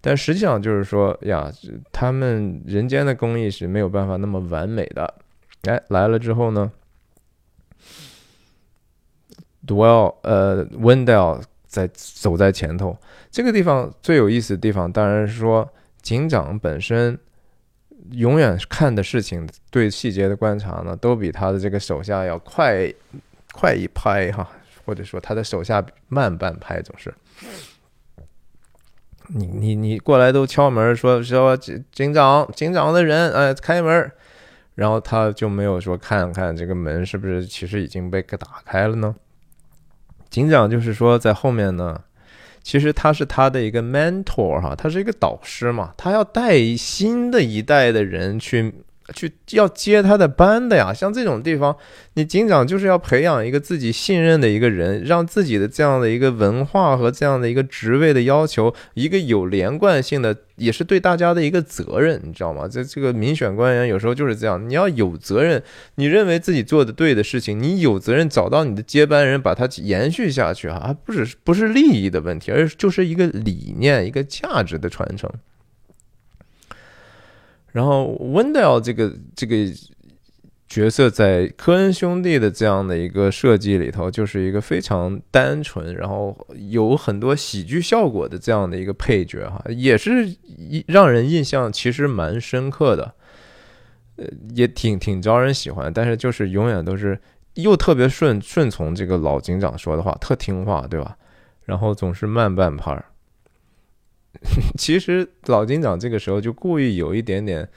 [0.00, 1.52] 但实际上就是说呀，
[1.92, 5.12] 他们人间的公益是没有办法那么完美的。
[5.64, 6.72] 哎，来了之后呢
[9.66, 12.96] ，Dwell 呃 Wendell 在走在前头。
[13.30, 17.18] 这个地方最有意思的地方，当然是说警长本身
[18.12, 22.90] 永远看的事情，对细节的观察呢，都比他的这个手下要快
[23.52, 24.50] 快一拍哈，
[24.86, 27.14] 或者说他的手下慢半拍，总是。
[29.28, 34.10] 你你你过来都敲门说说警警长警长的人哎开门。
[34.80, 39.14] 然后他就没有说看看这个门是不是其实已经被打开了呢？
[40.30, 42.00] 警长就是说在后面呢，
[42.62, 48.72] 其实他是他的一个 mentor 哈，他是一个导师嘛，他要带新的一代的人去。
[49.14, 51.76] 去要接他的班的呀，像这种地方，
[52.14, 62.68] 你警长就是要培养一个自己信任的一个人，让自己的这样的一个文化和这样的一个职位的要求，一个有连贯性的，也是对大家的一个责任，你知道吗？
[62.68, 65.62] 这这个民选官员有时候就是这样，你要有责任，
[65.96, 75.30] 你认为自己做的对的事情，你有责任找到你的接班人，把它延续下去啊，不只是不是利益的问题，而就是一个理念、一个价值的传承。
[77.72, 79.56] 然后温德尔这个这个
[80.68, 93.14] 角色在科恩兄弟的这样的一个设计里头，就是一个非常单纯，然后有很多喜剧效果的这样的一个配角哈，也是一让人印象其实蛮深刻的，
[94.16, 97.18] 呃，也挺挺招人喜欢，但是就是永远都是
[97.54, 101.16] 又特别顺顺从这个老警长说的话，特听话，对吧？
[101.64, 103.04] 然后总是慢半拍儿。
[104.78, 107.68] 其实老警长这个时候就故意有一点点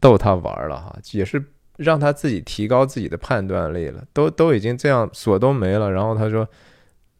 [0.00, 1.44] 逗他玩了哈，也是
[1.76, 4.02] 让他自己提高自己的判断力了。
[4.12, 6.48] 都都已经这样锁都没了，然后他说：“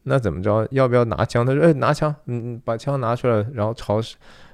[0.03, 0.67] 那怎么着？
[0.71, 4.01] 要不要拿枪？”他说：“哎，拿枪，嗯，把枪拿出来，然后朝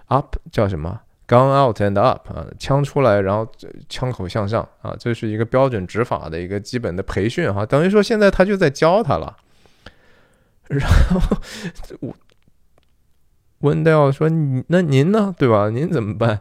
[0.08, 3.50] up 叫什么？gun out and up 啊，枪出来，然后
[3.88, 7.66] 枪口向上啊，这是一个标准执法的一个基本的培训哈。
[7.66, 9.38] 等于说现在他就在教他了，
[10.68, 11.38] 然后
[12.02, 12.14] 我。”
[13.64, 14.30] 温德尔说
[14.68, 15.34] ：“那您呢？
[15.38, 15.70] 对吧？
[15.70, 16.40] 您怎么办？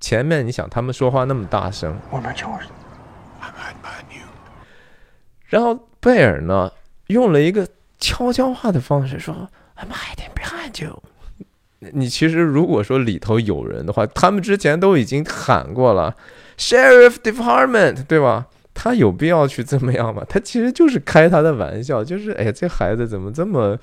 [0.00, 1.96] 前面你想他们说话那么大声，
[5.46, 6.70] 然后贝尔呢
[7.08, 7.66] 用了一个
[7.98, 11.02] 悄悄话的方式说：‘I'm hiding behind you。’
[11.92, 16.14] 你其实如果说里头有人的话，他们之前都已经喊过了
[16.56, 18.46] ，Sheriff Department，对吧？
[18.74, 20.24] 他有必要去这么样吗？
[20.28, 23.76] 他其实就是开他的玩笑，就是哎呀，这孩子怎么这么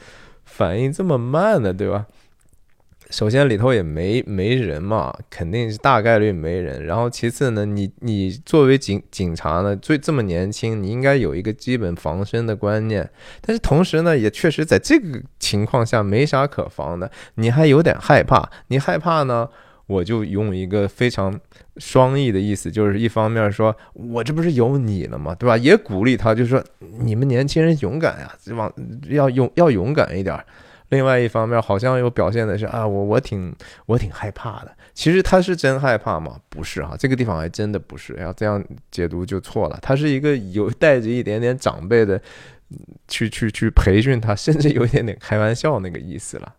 [0.45, 2.05] 反应这么慢呢，对吧？
[3.11, 6.83] 首先里头也没没人嘛，肯定是大概率没人。
[6.83, 13.07] 然后其次呢，你你作为警警察呢，最这么年轻，你应该有一个基本防身的观念。
[13.41, 18.49] 但是同时呢，也确实在这个情况下没啥可防的，你还有点害怕。
[18.69, 19.47] 你害怕呢？
[19.87, 21.39] 我就用一个非常
[21.77, 25.35] 双翼的意思，就是一方面说，我这不是有你了嘛？
[25.35, 25.57] 对吧？
[25.57, 26.63] 也鼓励他，就是说，
[26.99, 28.71] 你们年轻人勇敢呀，往
[29.09, 30.43] 要勇要勇敢一点。
[30.89, 33.53] 另外一方面，好像又表现的是啊，我我挺
[33.87, 34.71] 我挺害怕的。
[34.93, 36.39] 其实他是真害怕吗？
[36.47, 38.15] 不是啊，这个地方还真的不是。
[38.19, 39.79] 要这样解读就错了。
[39.81, 42.21] 他是一个有带着一点点长辈的
[43.07, 46.53] 去去去培训他，甚至有一点点开玩笑那个意思了。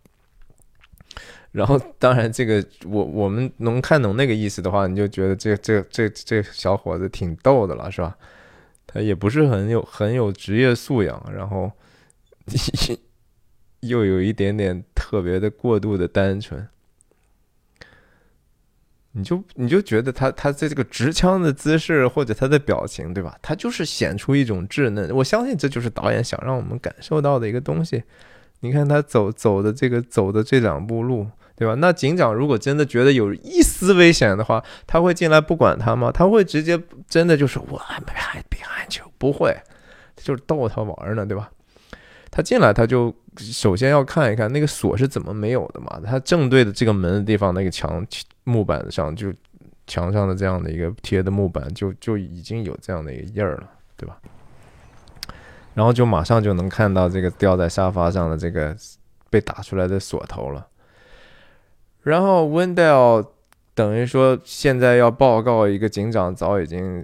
[1.57, 8.15] 然后，当然，这个我我们能看懂那个意思的话，你就觉得这这这这小伙子挺逗的了，是吧？
[8.85, 11.71] 他也不是很有很有职业素养，然后
[13.79, 16.67] 又有一点点特别的过度的单纯，
[19.13, 23.35] 你就你就觉得他他在这个持枪的姿势或者他的表情，对吧？
[23.41, 25.09] 他就是显出一种稚嫩。
[25.09, 28.03] 我相信这就是导演想让我们感受到的一个东西。
[28.59, 31.25] 你看他走走的这个走的这两步路。
[31.57, 31.73] 对吧？
[31.73, 36.11] 那警长如果真的觉得有一丝危险的话，他会进来不管他吗？
[36.13, 36.79] 他会直接
[37.09, 39.57] 真的就是我 I'm behind behind you，不会，
[40.15, 41.49] 就是逗他玩呢，对吧？
[42.29, 45.99] 他进来他就首先要看一看那个锁是怎么没有的嘛。
[46.05, 48.05] 他正对的这个门的地方，那个墙
[48.43, 49.33] 木板上就
[49.87, 54.17] 墙上的这样的一个贴的木板就就已经有这样的一个印儿了，对吧？
[55.73, 58.75] 然后就马上就能看到这个吊在沙发上的这个
[59.31, 60.67] 被打出来的锁头了。
[62.07, 63.25] 然后 Wendell
[63.75, 67.03] 等于说现在要报告一个警长早已经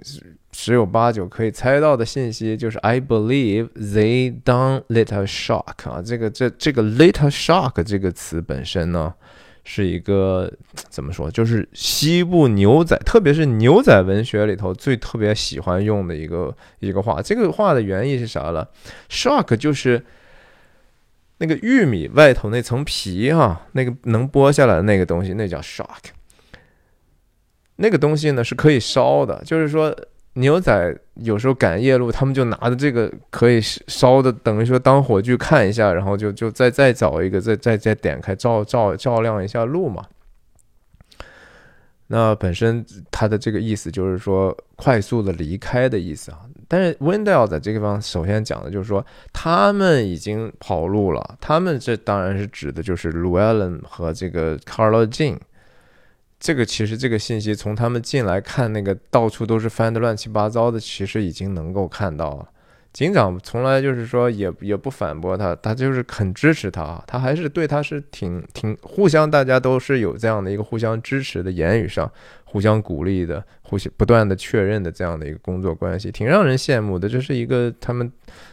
[0.52, 9.12] 十有八九可以猜到的信息，就是 I believe they done little shock 啊，这个这这个 little shock 这个词本身呢
[9.62, 10.50] 是一个
[10.88, 17.20] 怎么说，就是西部牛仔，特别是牛仔文学里头最特别喜欢用的一个一个话。
[17.20, 18.70] 这个话的原意是啥了
[19.10, 20.02] ？shock 就是。
[21.38, 26.12] 那个玉米外头那层皮哈，那个能剥下来的那个东西，那叫 shock。
[27.76, 29.94] 那个东西呢是可以烧的，就是说
[30.34, 40.04] 牛仔有时候赶夜路，他们就拿着这个可以烧的，等于说当火炬看一下，然后就就再再找一个，再再再点开照照照亮一下路嘛。
[42.06, 46.40] 那本身它的这个意思就是说快速的离开的意思啊。
[46.68, 51.36] 但是 Wendell 在这个地方首先讲的就是说，他们已经跑路了。
[51.40, 55.38] 他们这当然是指的就是 Llewellyn 和这个 Carla Jean。
[56.40, 62.48] 这个其实这个信息从他们进来看那个到处都是翻的乱七八糟的，其实已经能够看到了。
[62.92, 72.08] 警长从来就是说也也不反驳他，他就是很支持他，他还是对他是挺挺互相，大家都是有这样的一个互相支持的言语上，
[72.44, 73.44] 互相鼓励的，
[73.74, 77.08] 互相不断的确认的这样的一个工作关系，挺让人羡慕的。
[77.08, 78.08] 这是一个他们，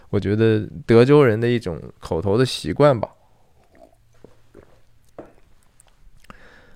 [0.10, 3.08] 我觉得德州人的一种口头的习惯吧。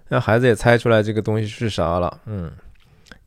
[0.10, 2.52] 那孩子也猜出来这个东西是啥了，嗯。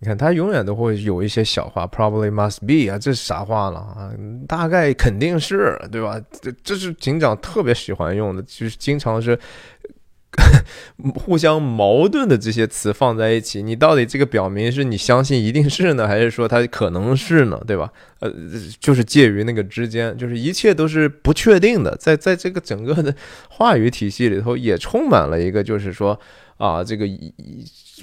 [0.00, 4.12] 你看，他永远都会有一些小话，probably must be 啊，这是啥话了啊？
[4.46, 6.22] 大概肯定是对吧？
[6.40, 9.36] 这这是警长特别喜欢用的，就是经常是
[11.14, 13.62] 互相矛盾的这些词放在一起。
[13.62, 17.60] 你到底这个表明是你相信一定是呢，还是说它可能是呢？
[17.66, 17.90] 对吧？
[18.20, 18.32] 呃，
[18.78, 21.96] 就是介于那个之间，就是一切都是不确定的。
[21.96, 23.14] 在在这个整个的
[23.48, 26.18] 话语体系里头，也充满了一个，就是说
[26.58, 27.06] 啊，这个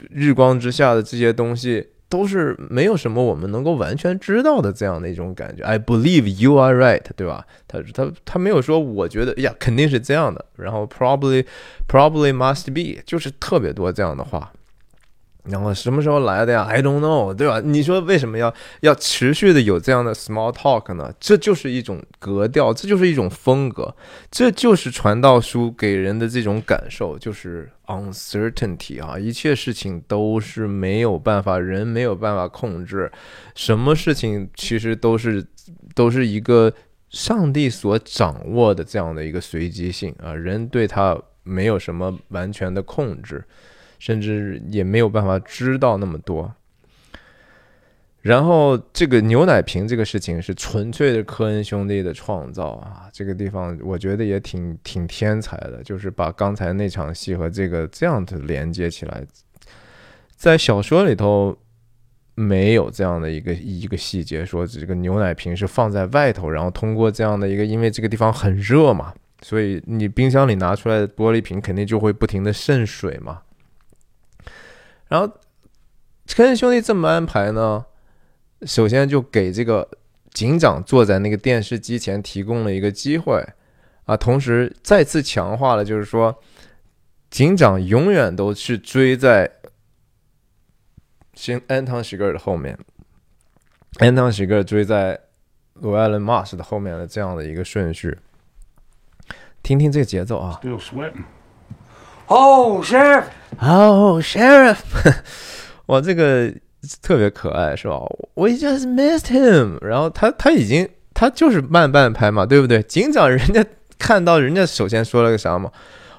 [0.10, 5.64] 日光之下的这些东西都是没有什么我们能够完全知道的这样的一种感觉。
[5.64, 7.46] I believe you are right，对吧？
[7.68, 11.46] 他他他没有说我觉得呀肯定是这样的，然后 probably
[11.88, 14.52] probably must be，就是特别多这样的话。
[15.48, 17.62] 然后什么时候来的呀？I don't know，对吧？
[17.64, 21.14] 你说为什么要要持续的有这样的 small talk 呢？
[21.20, 23.96] 这就是一种格调，这就是一种风格，
[24.32, 33.12] 这就是传道书给人的这种感受，就是 uncertainty 啊，一切事情都是没有办法，人没有办法控制，
[33.54, 35.46] 什么事情其实都是
[35.94, 36.74] 都是一个
[37.12, 43.46] 上帝所掌握的这样的一个随机性啊，人对他没有什么完全的控制。
[44.00, 46.54] 甚至也没有办法知道那么多。
[48.22, 59.24] 然后这个牛奶瓶这个事情是纯粹的科恩兄弟的创造啊，这个地方我觉得也挺挺天才的，就是把刚才那场戏和这个这样的连接起来，
[60.36, 61.56] 在小说里头
[62.34, 73.44] 没有这样的一个一个细节，说这个牛奶瓶是放在外头，然后通过这样的一个，因为这个地方很热嘛，所以你冰箱里拿出来的玻璃瓶肯定就会不停的渗水嘛，
[75.08, 75.28] 然后
[76.28, 77.86] 科恩兄弟这么安排呢？
[78.66, 79.88] 首先就给这个
[80.32, 83.46] 警长坐在那个电视机前提供了一个机会
[84.06, 86.42] 啊，同时再次强化了，就是说，
[87.30, 89.52] 警长永远都是追在
[91.34, 92.78] 新安汤喜格尔的后面，
[93.98, 95.20] 安汤喜格尔追在
[95.74, 98.18] 罗艾伦马斯的后面的这样的一个顺序。
[99.62, 101.24] 听听这个节奏啊 Still sweating.
[102.28, 103.26] Oh, Sheriff!
[103.60, 104.78] 哦，Sheriff，
[105.88, 106.52] 哇，这个
[107.02, 108.00] 特别可爱是吧
[108.34, 109.78] ？We just missed him。
[109.84, 112.82] 然后他他已经他就是慢半拍嘛，对不对？
[112.84, 113.64] 警长人家
[113.98, 115.72] 看到人家首先说了个啥嘛？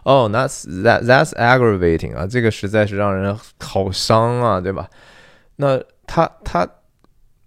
[0.05, 4.89] 哦、t h a t s that that's aggravating 啊，这个实在是让人好伤啊，对吧？
[5.57, 6.67] 那他他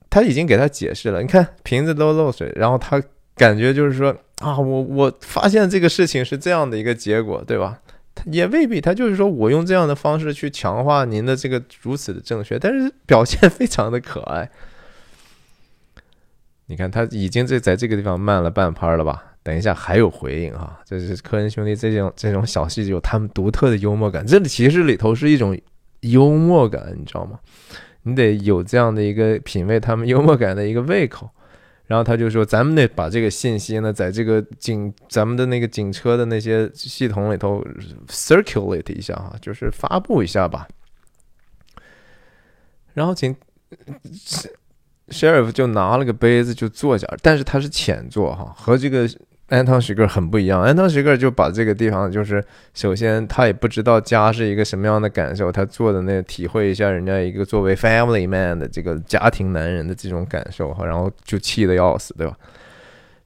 [0.09, 3.01] 他已经给他解释了，你看瓶子都漏水，然后他
[3.35, 7.79] 感觉就是说啊，我我发现这个事情是这样的一个结果，对吧？
[8.25, 14.49] 也未必，他就是说我用这样的方式去强化您的这个如此的正确，但是表现 非常的可爱。
[16.67, 19.23] 你看他已经这在这个地方慢了半拍了吧？
[19.41, 25.57] 等一下还有回应哈，这是科恩兄弟这种这种小细节有他们独特的幽默感，这里其实里头是一种
[26.01, 27.39] 幽默感，你知道吗？
[28.03, 31.29] 你得有这样的一个品味他们幽默感的一个胃口。
[31.89, 37.65] 然后他就说：“咱们得把这个信息呢，在这个警咱们的那个警车的那些系统里头
[38.07, 40.67] circulate 一下哈，就是发布一下吧。”
[42.93, 43.35] 然后警
[45.09, 49.09] sheriff 就拿了个杯子就坐下，但是他是浅坐哈，和这个
[49.49, 50.61] 安汤许格很不一样。
[50.61, 52.43] 安汤许格就把这个地方就是
[52.73, 62.37] 首先他也不知道家是一个什么样的感受，他做的那体会一下人家一个作为 family man 的这个家庭男人的这种感受哈，然后就气得要死，对吧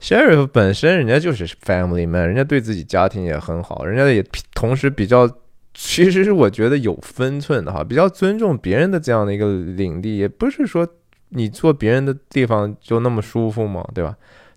[0.01, 5.30] ？sheriff 本身人家就是 family man，人家对自己家庭也很好，人家也同时比较。
[5.76, 10.88] 其实是我觉得有分寸的哈，比较尊重别人的这样的一个领地，也不是说
[11.30, 13.84] 你坐别人的地方就那么舒服嘛？
[13.91, 14.15] 对吧？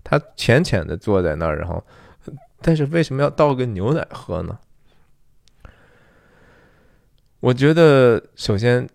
[0.09, 1.83] 他浅浅的坐在那儿，然后，
[2.61, 4.57] 但是为什么要倒个牛奶喝呢？
[7.41, 8.87] 我觉得首先，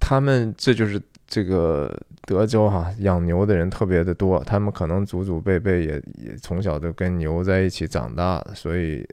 [0.00, 9.06] 他们这就是这个德州哈养牛的人特别的多，他们可能祖祖辈辈也也从小都跟牛在一起长大，所以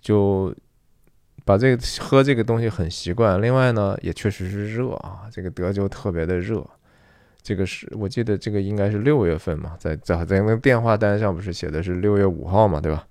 [0.00, 0.54] 就
[1.44, 3.42] 把这个喝这个东西很习惯。
[3.42, 6.64] 另外呢，也确实是热啊，这个德州特别的热。
[7.44, 13.06] 这个是我记得这个应该是六月份嘛，在在在那个电话单上不是写的是六月五号嘛，对吧？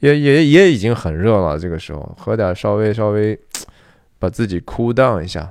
[0.00, 3.38] 也也也已经很热了，这个时候喝点稍微稍微
[4.18, 5.50] 把自己 cool down 一下。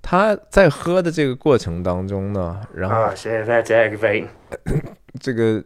[0.00, 4.26] 他在喝的这个过程当中呢，然后 Oh, that's aggravating.
[5.20, 5.62] 这个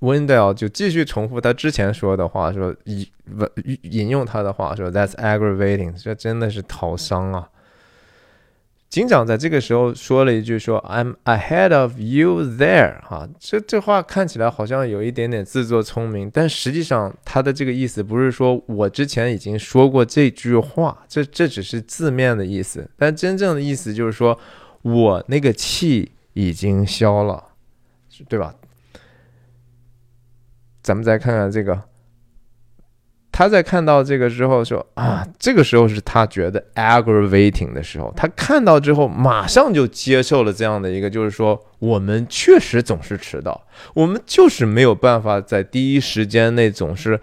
[0.00, 3.06] Wendell 就继续重复他之前说的话，说引
[3.82, 7.48] 引用他的话说 "That's aggravating"，这真的是讨伤啊。
[8.92, 24.38] 警长在这个时候说了一句说 "I'm ahead of you there"，哈，这这话看起来好像有一点点自作聪明，但实际上他的这个意思不是说我之前已经说过这句话，这这只是字面的意思，但真正的意思就是说
[24.82, 27.42] 我那个气已经消了，
[28.28, 28.54] 对吧？
[30.82, 31.82] 咱们再看看这个，
[33.42, 47.18] 他在看到这个之后说啊，这个时候是他觉得 aggravating 的时候，他看到之后马上就接受了这样的一个，就是说我们确实总是迟到，我们就是没有办法在第一时间内总是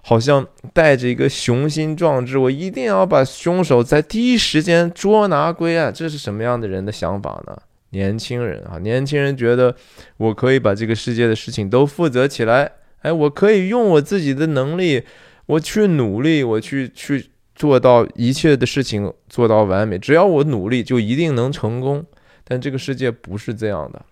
[0.00, 7.58] 好像带着一个雄心壮志，我一定要把凶手在第一时间捉拿归案，这是什么样的人的想法呢？
[7.90, 9.74] 年轻人啊，年轻人觉得
[10.18, 12.70] 我可以把这个世界的事情都负责起来。
[13.02, 15.02] 哎，我可以用我自己的能力，
[15.46, 19.98] 我去努力，我去去做到一切的事情做到完美。
[19.98, 22.04] 只要我努力，就一定能成功。
[22.44, 24.04] 但这个世界不是这样的。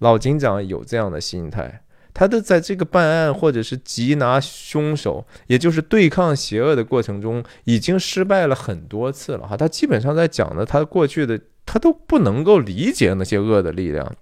[0.00, 1.80] 老警长有这样的心态，
[2.12, 9.56] 他的在这个办案或者是缉拿凶手，也就是对抗邪恶的过程中，已经失败了很多次了哈。
[9.56, 14.14] 他基本上在讲的，他过去的他都不能够理解那些恶的力量。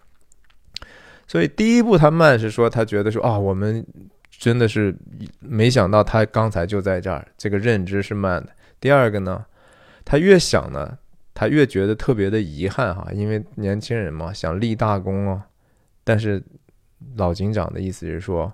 [1.26, 3.84] 所以第一步他慢是说他觉得说啊，我们
[4.38, 4.94] 真的是
[5.40, 8.50] 没想到他刚才就在这儿，这个认知是慢的。
[8.80, 9.46] 第二个呢，
[10.04, 10.98] 他越想呢，
[11.32, 15.46] 他越觉得特别的遗憾哈，因为年轻人嘛，想立大功啊。
[16.02, 16.42] 但是
[17.16, 18.52] 老警长的意思是说，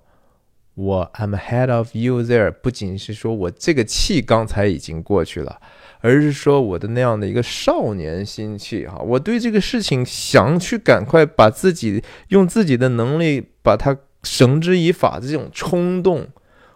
[0.74, 5.60] 我 I'm ahead of you there，不仅是说我这个气刚才已经过去了，
[6.00, 16.28] 而是说我的那样的一个少年心气哈，我对这个事情想去赶快把自己用自己的能力把它绳之以法的这种冲动，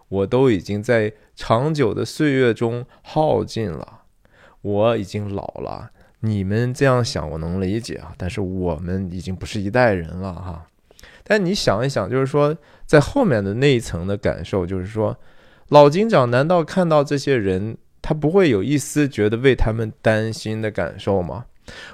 [0.08, 4.00] 我都已经在长久的岁月中耗尽了。
[4.62, 5.90] 我已经老了，
[6.20, 10.66] 你们这样想我能理解啊，但是我们已经不是一代人了哈。
[11.22, 12.56] 但你想一想，就是说
[12.86, 15.16] 在后面的那一层的感受，就是说
[15.68, 21.46] 老警长难道看到这些人，他不会有一丝觉得为他们担心的感受吗？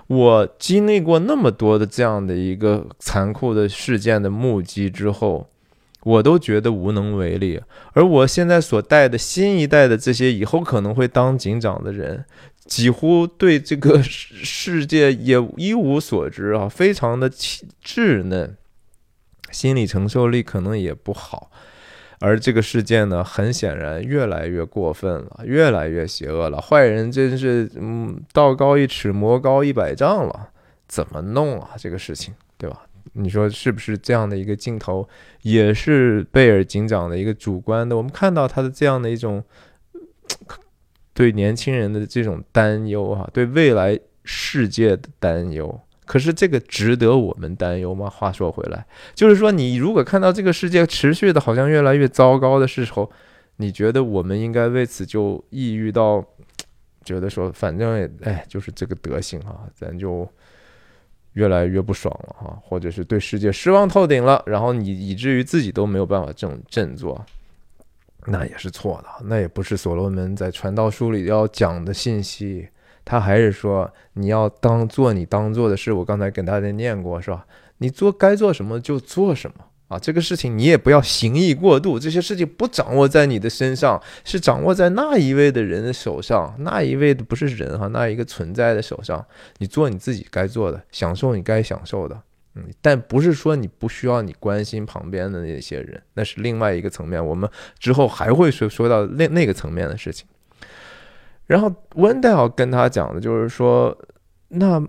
[0.06, 5.48] 我经历过那么多的这样的一个残酷的事件的目击之后，
[6.02, 7.60] 我都觉得无能为力。
[7.92, 12.24] 而我现在所带的新一代的这些以后可能会当警长的人。
[12.66, 18.56] 几乎对这个世界也一无所知啊，非常的稚嫩，
[19.50, 21.50] 心理承受力可能也不好。
[22.20, 26.60] 而这个事件呢，很显然越来越过分了，越来越邪恶了。
[26.60, 30.50] 坏人真是，嗯，道高一尺，魔高一百丈了。
[30.86, 31.70] 怎么弄啊？
[31.76, 32.82] 这个事情，对吧？
[33.14, 35.08] 你说是不是这样的一个镜头，
[35.42, 37.96] 也是贝尔警长的一个主观的？
[37.96, 39.42] 我们看到他的这样的一种。
[41.12, 45.80] 对年轻人的这种担忧，啊，对未来世界的担忧，
[46.10, 48.10] 可是这个值得我们担忧吗？
[48.10, 48.84] 话说回来，
[49.14, 53.08] 就是说，你如果看到这个世界持续的好像越来越糟糕的时候，
[53.58, 56.20] 你觉得我们应该为此就抑郁到，
[57.04, 60.28] 觉得说，反正也，哎，就是这个德行啊，咱就
[61.34, 67.24] 越来越不爽了哈，或者是对世界失望透顶了，然后你以至于自己都没有办法振振作。
[68.26, 72.68] 那也是错的，那也不是所罗门在传道书里要讲的信息。
[73.10, 75.92] 他还是说你要当做你当做的事。
[75.92, 77.44] 我刚才跟大家念过，是吧？
[77.78, 79.98] 你做该做什么就做什么啊。
[79.98, 86.54] 这个事情你也不要行意过度，这些事情不掌握在你的身上，是掌握在那一位的人的手上。
[86.60, 89.26] 那一位的不是人哈，那一个存在的手上。
[89.58, 92.16] 你做你自己该做的，享受你该享受的。
[92.54, 97.26] 嗯，但不是说你不需要你关心旁边的那些人，那是另外一个层面。
[97.26, 100.28] 我们之后还会说说到那那个层面的事情。
[101.50, 103.96] 然后温戴尔跟他讲的就是说，
[104.46, 104.80] 那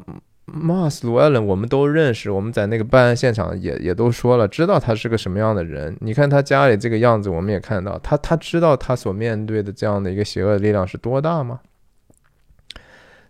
[0.45, 5.97] 马斯卢艾伦我们都认识，我们在那个办案现场也也都说了，知道他是个什么样的人。
[6.01, 11.59] 你看他家里这个样子，我们也看到他，他知道他所面对的这样的一个邪恶力量是多大吗？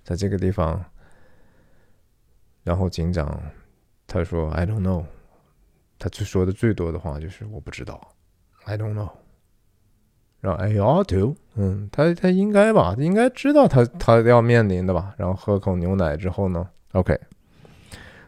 [0.04, 0.84] 在这个地方，
[2.66, 3.42] 然后警长。
[4.08, 5.06] 他说：“I don't know。”
[5.98, 8.14] 他最说的最多的话就是“我不知道
[8.66, 9.10] ”，“I don't know。”
[10.42, 15.14] 然后 “I ought to。”嗯，他他应该吧，应该知道他他要面临的吧。
[15.18, 17.18] 然后喝口牛奶之后呢，OK，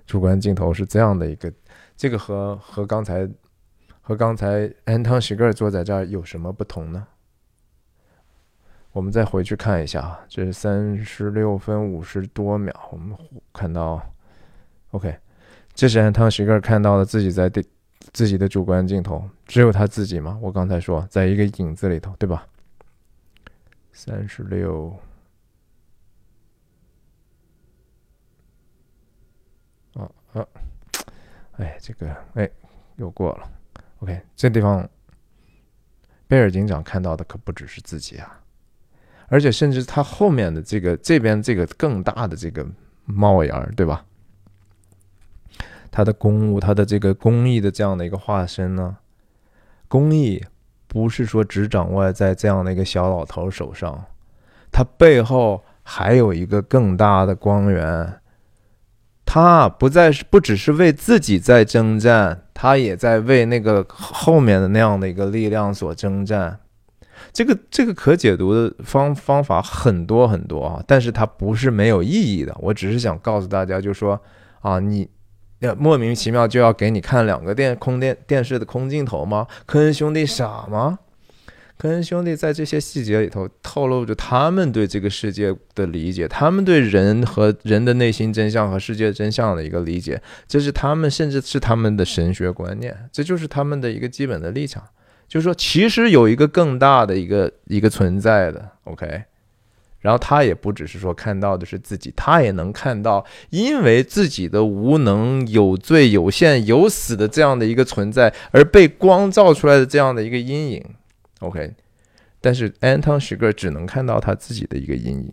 [0.05, 1.51] 主观镜头是这样的一个，
[1.97, 3.29] 这个和和刚才
[4.01, 7.07] 和刚才安汤许格尔坐在这儿有什么不同呢？
[8.91, 13.17] 我们再回去看一下啊，这是三十六分五十多秒，我们
[13.51, 13.99] 看到
[14.91, 15.17] OK。
[15.73, 17.65] 这是安汤许格尔看到了自己在对
[18.13, 20.37] 自己的主观镜头，只有他自己吗？
[20.39, 22.47] 我刚才说，在一个影子里头，对吧？
[23.91, 24.95] 三十六，
[29.93, 30.47] 啊啊，
[31.53, 32.49] 哎，这个哎，
[32.97, 33.51] 又过了。
[33.99, 34.87] OK，这地方，
[36.27, 38.39] 贝尔警长看到的可不只是自己啊，
[39.27, 42.63] 而且甚至他后面的这个这边这个更大的这个
[43.05, 44.05] 帽檐，对吧？
[45.95, 48.97] 他的公务，他的这个公益的这样的一个化身呢？
[49.87, 50.43] 公益
[50.87, 54.03] 不是说只掌握在这样的一个小老头手上，
[54.71, 58.15] 他背后还有一个更大的光源。
[59.23, 66.59] 他不再是不只是为自己在征战，他也在为那个后面的那样的一个力量所征战。
[67.31, 72.55] 这个这个可解读的方方法很多很多啊，但是它不是没有意义的。
[72.59, 74.19] 我只是想告诉大家，就说
[74.61, 75.07] 啊，你。
[75.77, 79.47] 莫名其妙就要给你看两个电空电电视的空镜头吗？
[79.65, 80.99] 科恩兄弟傻吗？
[81.75, 94.83] 科恩兄弟在这些细节里头透露着他们对这个世界的理解，他们对人和人的内心真相和世界真相的一个理解，这是他们甚至是他们的神学观念，这就是他们的一个基本的立场，
[95.27, 99.23] 就是说其实有一个更大的一个一个存在的，OK。
[100.03, 110.83] 然后他也不只是说看到的是自己，他也能看到因为自己的无能、有罪、有限、有死的这样的一个存在而被光照出来的这样的一个阴影。
[111.39, 111.71] OK，
[112.41, 115.31] 但是安汤许格只能看到他自己的一个阴影，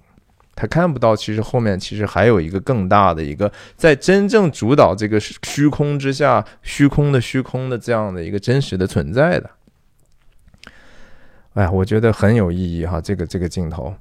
[0.54, 9.50] 他看不到其实后面其实还有一个更大的一个在真正主导这个虚空之下虚空的虚空的这样的一个真实的存在的。
[11.54, 13.92] 哎呀，我觉得很有意义哈，这个这个镜头，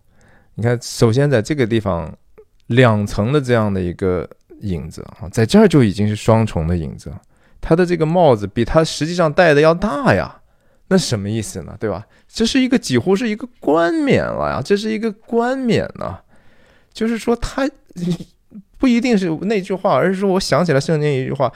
[0.59, 2.13] 你看，首先在这个地方
[2.67, 4.29] 两层的这样的一个
[4.59, 7.09] 影子啊，在这儿就已经是双重的影子，
[7.61, 10.35] 他的这个帽子比他实际上戴的要大呀。
[10.89, 11.77] 那什么意思呢？
[11.79, 12.05] 对吧？
[12.27, 16.17] 这是一个几乎是一个冠冕了呀，这是一个冠冕呢。
[16.91, 17.65] 就是说， 他
[18.77, 21.49] 不一定是那句话，而是说，我想起来圣经一句话，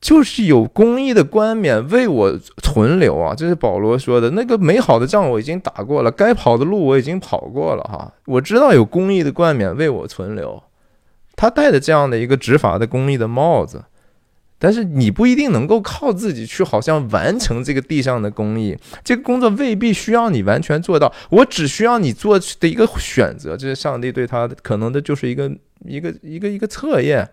[0.00, 3.34] 就是有公义的冠冕为我存留啊。
[3.34, 8.12] 这是保罗说的，那个美好的仗我已经打过了，该跑的路我已经跑过了哈。
[8.26, 10.62] 我知道有公义的冠冕为我存留，
[11.36, 13.84] 他戴的这样的一个执法的公义的帽子。
[14.62, 21.10] 但是你不一定能够靠自己去，好像完成这个地上的公益，这个工作未必需要你完全做到。
[21.30, 25.50] 我只需要你做的一个选择，这是上帝对他可能的就是一个
[25.86, 27.26] 一个一个一个测验。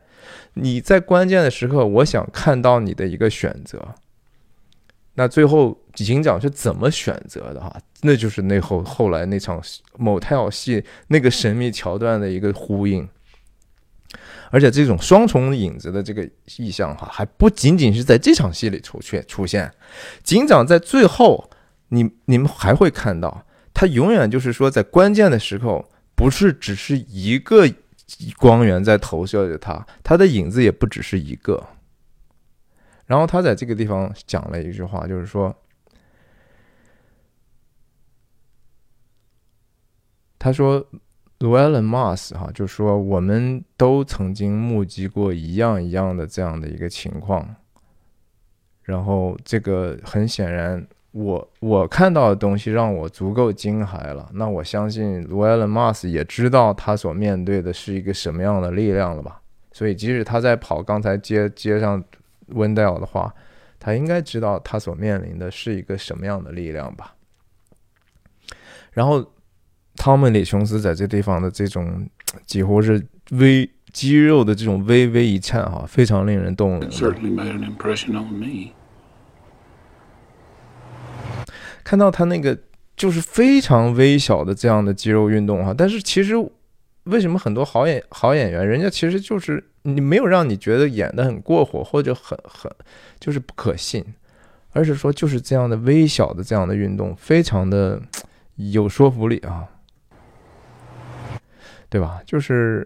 [0.53, 3.95] 你在关键的时刻，我想看到你的一个选择。
[5.15, 7.59] 那最后警长是怎么选择的？
[7.59, 9.61] 哈，那就是那后后来那场
[9.97, 13.07] 某 l 戏那个神秘桥段的一个呼应。
[14.49, 19.69] 而且这种双重影子的这个意象哈，还不仅仅是在这场戏里出现出现。
[20.23, 21.49] 警长在最后，
[21.89, 27.67] 你你们还会看到，他永远就是说，在关键的时候，不是只是一个
[28.37, 31.67] 光源在投射着他，他的影子也不只是一个。
[33.05, 35.55] 然后他在这个地方讲了一句话，就是说，
[40.39, 40.87] 他说。
[41.39, 47.57] Llewellyn Moss 哈，就说我们都曾经目击过一样一样的这样的一个情况，
[48.81, 54.29] 然后这个很显然，我我看到的东西让我足够惊骇了。
[54.33, 59.41] 那我相信 Llewellyn Moss 也知道他所面对的是一个什么样的力量了吧？
[59.71, 62.03] 所以即使他在跑刚才接接上
[62.49, 63.33] Wendell 的话，
[63.79, 67.15] 他应该知道他所面临的是一个什么样的力量吧？
[68.91, 69.25] 然后。
[69.99, 72.07] 汤姆·李·琼斯在这地方的这种
[72.45, 76.87] 几乎是微肌肉的这种微微一颤，哈，非常令人动容。
[81.87, 82.57] 看到他那个
[82.97, 86.33] 就是非常微小的这样的肌肉运动，哈，但是其实
[87.05, 92.69] 为什么很多好演好演员，人家其实就是你没有让你觉得演的很过火或者很很
[93.21, 94.03] 就是不可信，
[94.73, 98.01] 而是说就是这样的微小的这样的运动，非常的
[98.55, 99.65] 有说服力啊。
[101.89, 102.19] 对吧？
[102.25, 102.85] 就是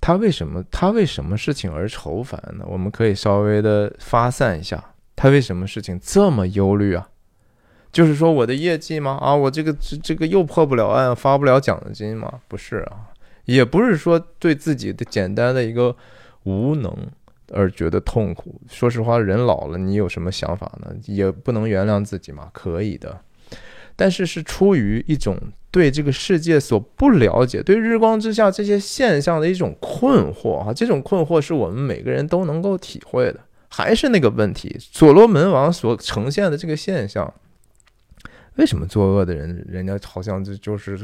[0.00, 2.64] 他为什么他为什么事情而愁烦呢？
[2.66, 4.82] 我们可以稍微的发散一下，
[5.14, 7.10] 他为什么事情这么忧虑啊？
[7.96, 9.16] 就是说我的业绩吗？
[9.22, 12.30] 啊，我这个这这个又破不了案，发不了奖金吗？
[12.46, 13.08] 不是啊，
[13.46, 15.96] 也不是说对自己的简单的一个
[16.42, 16.94] 无能
[17.54, 18.60] 而觉得痛苦。
[18.68, 20.94] 说实话，人老了，你有什么想法呢？
[21.06, 23.18] 也不能原谅自己嘛，可以的。
[23.96, 25.34] 但是是出于一种
[25.70, 33.40] 对这个世界所不了解，对日光之下这些现象的一种困惑啊，这种困惑是我们每个人都能够体会的。
[33.70, 37.32] 还是那个问题，所罗门王所呈现的这个现象，
[38.56, 40.98] 为什么作恶的人，人家好像就就是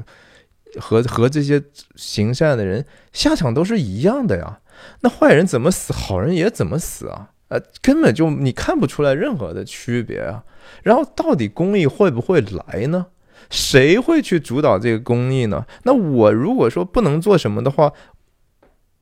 [0.81, 1.63] 和和这些
[1.97, 4.61] 行善的人下场都是一样的呀？
[5.01, 7.31] 那坏人怎么死，好人也怎么死啊？
[7.49, 10.45] 呃，根本就你看不出来任何的区别啊。
[10.83, 13.07] 然后到底公益会不会来呢？
[13.51, 15.67] 谁会去主导这个公益呢？
[15.83, 17.93] 那我如果说不能做什么的话，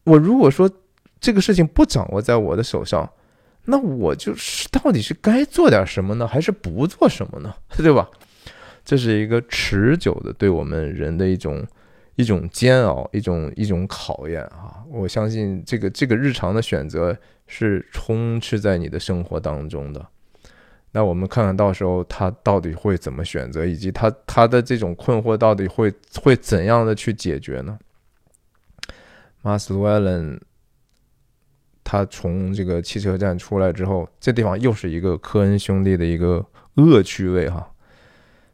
[0.05, 0.68] 我如果说
[1.20, 3.09] 这个事情不掌握在我的手上，
[3.66, 7.55] 那我就是到底是该做点什么呢，还是不做什么呢？
[7.77, 8.09] 对吧？
[8.90, 11.64] 这是一个持久的对我们人的一种
[12.16, 14.82] 一种煎熬，一种一种考验啊！
[14.90, 20.04] 我相信这个这个日常的选择是充斥在你的生活当中的。
[20.90, 27.78] 那我们看看到时候他到底会怎么选择，以及他他的这种困惑到底会会怎样的去解决呢？
[29.42, 30.40] 马斯韦伦
[31.84, 36.44] 他从这个汽车站出来之后，这地方又是一个科恩兄弟的一个
[36.74, 37.69] 恶趣味哈。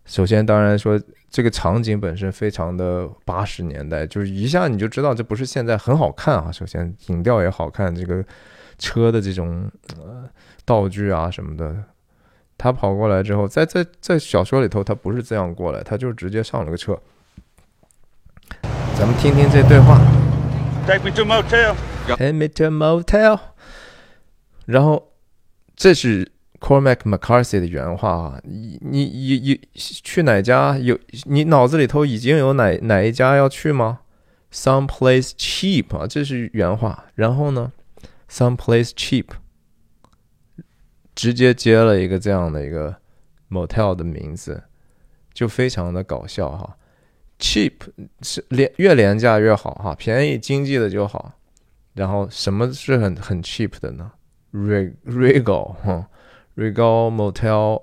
[0.07, 6.51] 首先，当然说这个场景本身非常的八十年代，就是一下你就知道这不是现在很好看啊。
[6.51, 8.25] 首先，影调也好看，这个
[8.79, 10.25] 车的这种呃
[10.65, 11.77] 道具啊什么的。
[12.59, 16.99] 他跑过来之后，在在在小说里头，他不是这样过来，他就直接上了个车。
[18.99, 20.01] 咱们听听这对话。
[20.87, 21.75] Take me to motel.
[22.07, 23.39] Take me to motel.
[24.65, 25.13] 然后
[25.75, 30.99] 这是 Cormac McCarthy 的原话啊，你你你去哪家有？
[31.25, 34.01] 你脑子里头已经有哪哪一家要去吗
[34.53, 37.05] ？，someplace cheap 啊，这是原话。
[37.15, 37.73] 然后呢
[38.31, 39.27] ，someplace cheap，
[41.15, 42.97] 直接接了一个这样的一个
[43.51, 44.65] motel 的名字，
[45.35, 46.77] 就非常的搞笑哈。
[47.39, 47.73] cheap
[48.23, 51.33] 是廉越廉价越好哈，便宜经济的就好。
[51.93, 54.13] 然后什么是很很 cheap 的呢
[54.53, 56.09] ？Reg Regal 哈
[56.57, 57.83] ，Regal Motel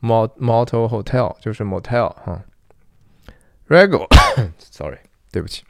[0.00, 2.44] Mot Motel Hotel 就是 motel 哈。
[3.68, 4.98] Regal，sorry，
[5.30, 5.64] 对不起。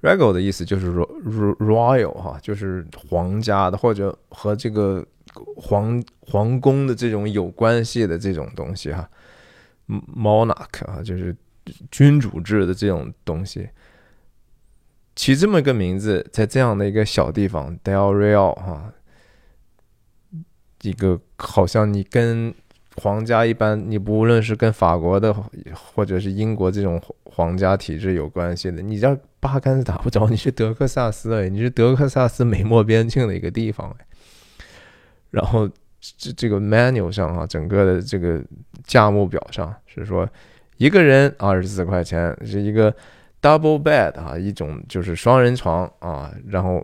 [0.00, 5.06] Regal 的意思就是 ro royal 哈，就是皇家的或者和这个
[5.56, 9.08] 皇皇宫的这种有关系的这种东西哈。
[9.86, 11.34] Monarch 啊，就是
[11.90, 13.68] 君主制的这种东西。
[15.16, 18.92] 起这么一个名字，在这样的一个小地方，Del Real 哈，
[20.84, 22.54] 一个好像你跟
[22.96, 25.34] 皇家一般，你不论是跟法国的
[25.74, 34.06] 或者是英国这种皇家体制有关系的，你这八竿子打不着，你是德克萨斯哎，你是德克萨斯美墨边境的一个地方哎。
[35.30, 35.68] 然后
[36.00, 38.40] 这这个 menu 上啊，整个的这个
[38.84, 40.28] 价目表上是说，
[40.76, 42.94] 一个人二十四块钱是一个。
[43.44, 46.82] Double bed 啊，一种就是双人床啊，然后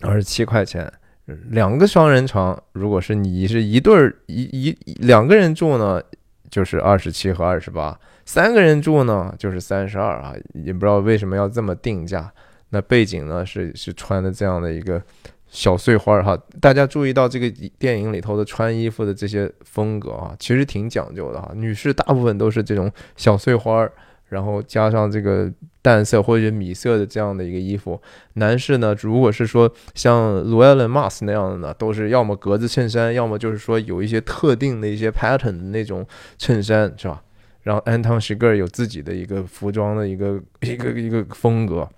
[0.00, 0.92] 二十七块钱。
[1.26, 6.02] 两个双人床，如果是你是一对儿一一两个人住呢，
[6.50, 10.34] 就是二十七和二十八；三个人住呢，就是三十二啊。
[10.52, 12.30] 也不知道为什么要这么定价。
[12.70, 15.02] 那背景呢是是穿的这样的一个
[15.48, 16.36] 小碎花哈。
[16.60, 21.52] 大家注意到这个电影里头的穿衣服的这些风格啊，其实挺讲究的哈。
[21.54, 23.92] 女士大部分都是这种小碎花儿。
[24.28, 25.50] 然后加上这个
[25.82, 28.00] 淡色或者米色的这样的一个衣服，
[28.34, 36.06] 男士呢，如果是说像 Llewellyn Moss 那样的呢，都是要么格子衬衫，要么就是说有一些特定的一些 pattern 的那种
[36.38, 37.22] 衬衫，是吧？
[37.62, 41.88] 然后 Anton s h i g e r 有自己的一个服装的一个 一个一个风格，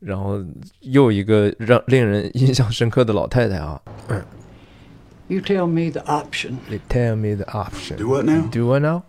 [0.00, 0.44] 然后
[0.80, 3.80] 又一个让令人印象深刻的老太太啊。
[5.28, 6.56] You tell me the option.
[6.68, 7.98] You tell me the option.
[7.98, 8.48] Do what now?
[8.50, 9.02] Do what now?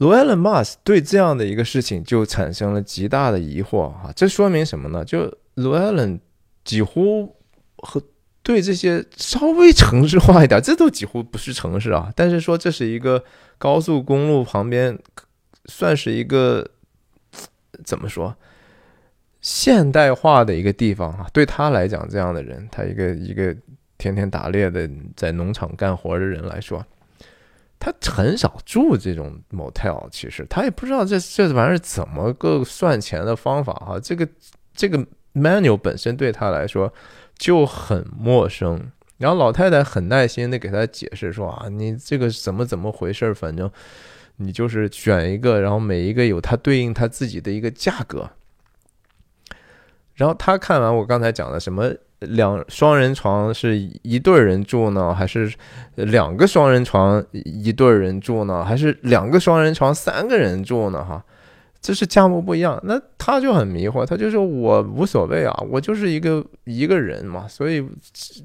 [0.00, 4.10] 罗埃伦·马斯对这样的一个事情就产生了极大的疑惑啊！
[4.16, 5.04] 这说明什么呢？
[5.04, 6.18] 就罗埃伦
[6.64, 7.36] 几乎
[7.76, 8.02] 和
[8.42, 12.10] 对这些稍微城市化一点，这都几乎不是城市啊。
[12.16, 13.22] 但是说这是一个
[13.58, 14.98] 高速公路旁边，
[15.66, 16.66] 算是一个
[17.84, 18.34] 怎么说
[19.42, 21.26] 现代化的一个地方啊？
[21.30, 23.54] 对他来讲，这样的人，他一个一个
[23.98, 26.82] 天天打猎的，在农场干活的人来说。
[27.80, 33.98] 他很少住这种 motel，其实他也不知道这这玩意儿怎么个算钱的方法哈。
[33.98, 34.28] 这个
[34.74, 34.98] 这个
[35.32, 36.92] menu 本身对他来说
[37.38, 38.92] 就很陌生。
[39.16, 43.70] 然后老太太很耐心的给他解释说啊，你这个怎么怎么回事反正
[44.36, 48.30] 你就是选一个，然后每一个有它对应它自己的一个价格。
[50.14, 51.90] 然后他看完我刚才讲的什么。
[52.20, 55.52] 两双人床是一对人住呢，还是
[55.94, 61.04] 两个双人床一对人住呢，还是两个双人床三个人住呢？
[61.04, 61.24] 哈，
[61.80, 62.78] 这是价目不一样。
[62.84, 67.82] 那他就很迷惑，他就说我无所谓啊，我就是一个一个人嘛，所以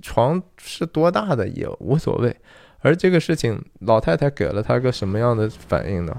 [0.01, 2.35] 床是多大的也无所谓。
[2.79, 6.15] 而这个事情，老太太给了他个什么样的反应呢？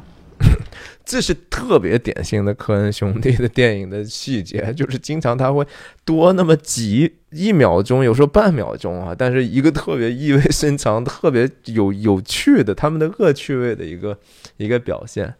[1.05, 5.65] 这是特别典型的科恩兄弟的电影的细节，就是经常他会
[6.05, 14.19] 多那么几一秒钟，有时候半秒钟啊，但是一个特别意味深长、特别有有趣的他们的恶趣味的一个
[14.57, 15.33] 一个表现，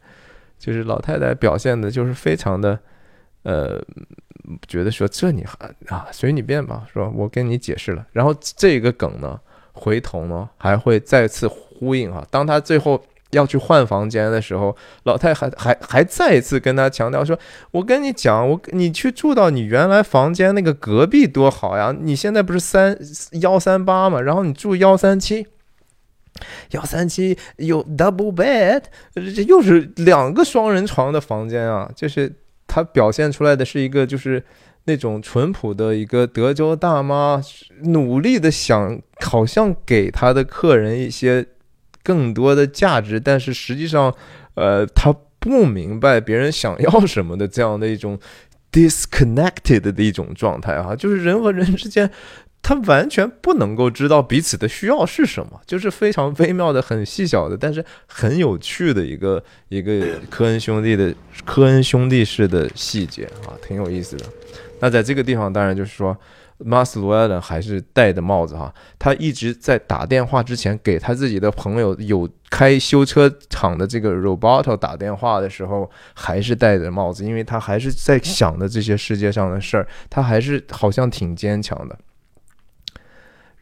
[0.59, 2.79] 就是老太太表现的就是非常的
[3.43, 3.83] 呃，
[4.69, 9.41] 觉得说这你还啊随你便吧，说我跟你解释了，然后这个梗呢，
[9.73, 13.03] 回头呢还会再次呼应哈，当他最后。
[13.37, 17.39] 要去换房间的时候，老太还还还再一次跟他强调说
[17.71, 21.95] ：“我跟你讲，我你去住到你原来房间那个隔壁多好呀！
[22.01, 22.99] 你现在不是三
[23.43, 25.47] 幺三八嘛，然后你住幺三七，
[26.71, 28.83] 幺三七有 double bed，
[29.15, 31.91] 这又是两个双人床的房间啊！
[31.95, 32.35] 就是
[32.67, 34.43] 他表现出来的是一个就是
[34.85, 37.43] 那种淳朴的一个德州大妈，
[37.83, 41.47] 努力的想好像给他的客人一些。”
[42.07, 44.15] 更多的价值，但是实际上，
[44.55, 48.17] 呃，他不明白别人想要什么的这样的一种
[48.71, 52.09] disconnected 的一种状态啊，就是人和人之间，
[52.63, 61.13] 他完全不能够知道彼此的需要是什么，就是非常微妙的、很细小的，但是很有趣的一个一个科恩兄弟的
[61.45, 64.25] 科恩兄弟式的细节啊，挺有意思的。
[64.79, 66.17] 那在这个地方，当然就是说。
[66.59, 81.99] 马斯卢埃伦还是戴着帽子哈，他一直在打电话之前给他自己的朋友有开修车厂的这个 Roboto 打电话的时候，还是戴着帽子，因为他还是在想着这些世界上的事儿，他还是好像挺坚强的。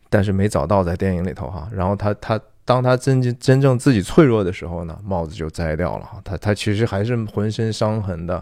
[0.08, 8.34] 但是没找到在电影里头哈，然后他他当他真真真正自己脆弱的时候呢，帽子就摘掉了哈，他他其实还是浑身伤痕的，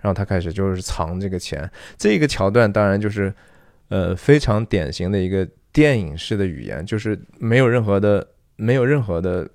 [0.00, 3.30] 然后他开始就是藏这个钱，这个桥段当然就是
[3.88, 9.48] 呃非常典型的一个电影式的语言，就是没有任何的没有任何的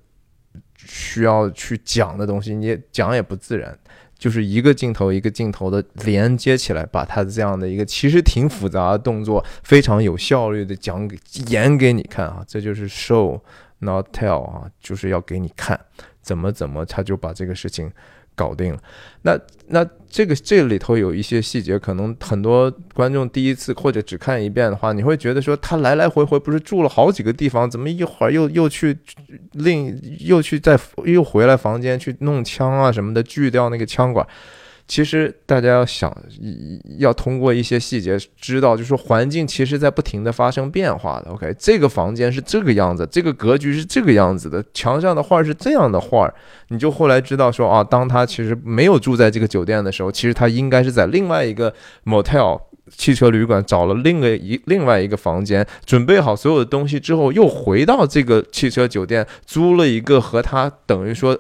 [0.78, 3.78] 需要去讲的东西，你讲也不自然。
[4.16, 13.42] 就是一个镜头一个镜头的连接起来，把它这样的一个其实挺复杂的动作，非常有效率的讲给演给你看啊，这就是 show
[13.80, 15.78] not tell 啊，就是要给你看
[16.22, 17.92] 怎么怎么他就把这个事情。
[18.36, 18.80] 搞定了，
[19.22, 28.98] 那那这个这里头有一些细节，可能很多观众第一次或者只看一遍的话，你会觉得说他来来回回不是住了好几个地方，怎么一会儿又又去
[29.52, 34.28] 另又去再又回来房间去弄枪啊什么的，锯掉那个枪管。
[34.86, 36.16] 其实大家要想，
[36.98, 41.32] 要通过一些细节知道，就是说环境其实在不停的发生变化的。
[41.32, 46.32] OK，这个房间是这个样子，这个格局是这个样子的，墙上的画是这样的画，
[46.68, 51.74] 你就后来知道说啊，当他其实没有住在这个酒店的时候，其实他应该是在另外一个
[52.04, 61.40] motel 汽车旅馆找了另外一另外一个房间，准备好所有的东西之后，又回到这个汽车酒店租了一个和他等于说。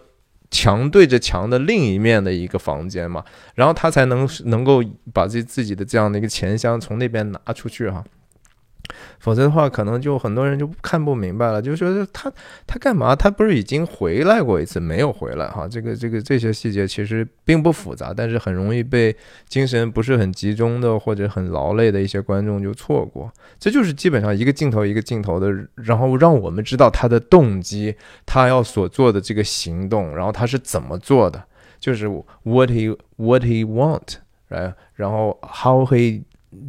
[0.53, 3.25] 墙对着墙的另一面的一个房间嘛，
[3.55, 8.03] 然后他才能能够把这自己的这样的一个钱箱从那边拿出去哈。
[9.19, 12.31] 否则的话，可能就很多人就看不明白了，就说他
[12.67, 13.15] 他干嘛？
[13.15, 15.67] 他不是已经回来过一次，没有回来哈？
[15.67, 19.15] 这个这个这些细节其实并不复杂，但是很容易被
[19.47, 23.31] 精神不是很集中的或者很劳累的一些观众就错过。
[23.57, 27.95] 这就是基本上一个镜头一个镜头的，然后让我们知道他的动机，
[28.25, 31.41] 他要所做的这个行动，然后他是怎么做的，
[31.79, 32.07] 就是
[32.43, 34.15] what he what he want，
[34.49, 36.23] 然然后 how he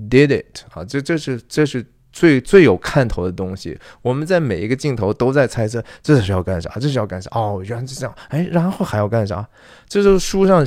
[0.08, 1.84] did it 啊，这这是这是。
[2.14, 7.28] 最最有看头的东西，我们在每一个镜头都在猜测这是要干啥，这是要干啥？
[7.32, 9.46] 哦，原来是这样，哎，然后还要干啥？
[9.88, 10.64] 这是书上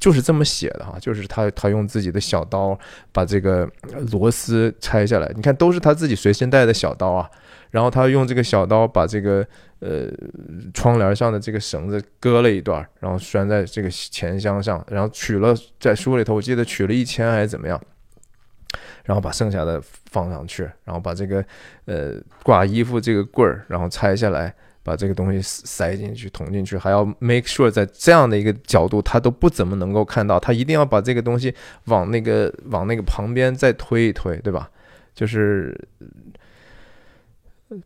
[0.00, 2.76] 就是这么写的哈，就是他他用自己的小刀
[3.12, 3.68] 把这个
[4.10, 7.30] 螺丝拆下来，你看都是他自己随身带的小刀啊，
[7.70, 9.46] 然后他用这个小刀把这个
[9.78, 10.08] 呃
[10.74, 17.80] 窗帘上的这个绳子割了一段，然后拴在这个钱箱上，然后取了在书里头我记得取了一千还是怎么样。
[19.08, 21.42] 然后把剩下的放上去，然后把这个
[21.86, 31.54] 呃挂衣服这个棍儿，然后拆下来，把这个东西塞进去捅进去，还要 make sure 在这样的一个角度，他都不怎么能够看到，他一定要把这个东西
[31.86, 34.70] 往那个往那个旁边再推一推，对吧？
[35.14, 35.88] 就是。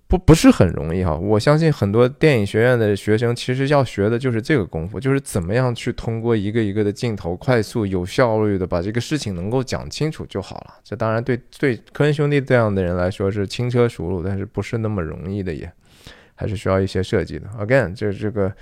[0.07, 10.75] 不不是很容易哈，我相信很多电影学院的学生其实要学的就是这个功夫，就是怎么样去通过一个一个的镜头，快速有效率的把这个事情能够讲清楚就好了。
[10.85, 15.69] 这当然对对科恩兄弟这样的人来说是轻车熟路，但是不是那么容易的也，
[16.37, 17.49] 还是需要一些设计的。
[17.59, 18.53] Again，就是这个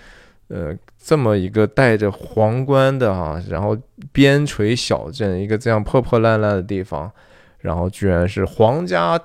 [0.48, 3.76] 呃这么一个带着皇冠的哈，然后
[4.10, 7.12] 边陲小镇一个这样破破烂烂的地方，
[7.58, 9.20] 然后居然是皇家。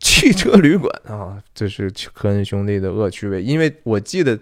[0.00, 3.42] 汽车旅馆啊，这是科恩兄弟的恶趣味。
[3.42, 4.38] 因为我记得，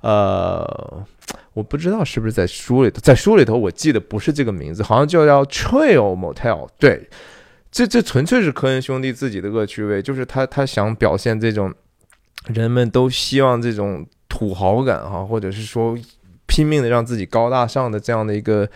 [0.00, 1.04] 呃，
[1.52, 6.68] 我不知道是不是在书里头，在书里头，我记得不是这个名字，好像就叫 Trail Motel。
[6.78, 7.08] 对，
[7.70, 11.72] 这这纯粹是科恩兄弟自己的恶趣味，就是他他想表现这种
[12.46, 15.98] 人们都希望这种土豪感哈，或者是说
[16.46, 18.68] 拼命的让自己高大上的这样的一个。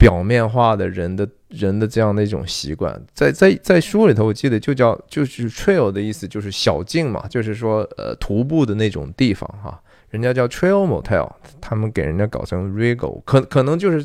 [0.00, 11.28] 表面化的人的人的这样的一种习惯，在在在书里头，我记得就叫就是 trail 的意思，就是小径嘛，就是说呃徒步的那种地方哈，人家叫 trail motel，
[11.60, 13.98] 他们给人家搞成 regal，可可能就是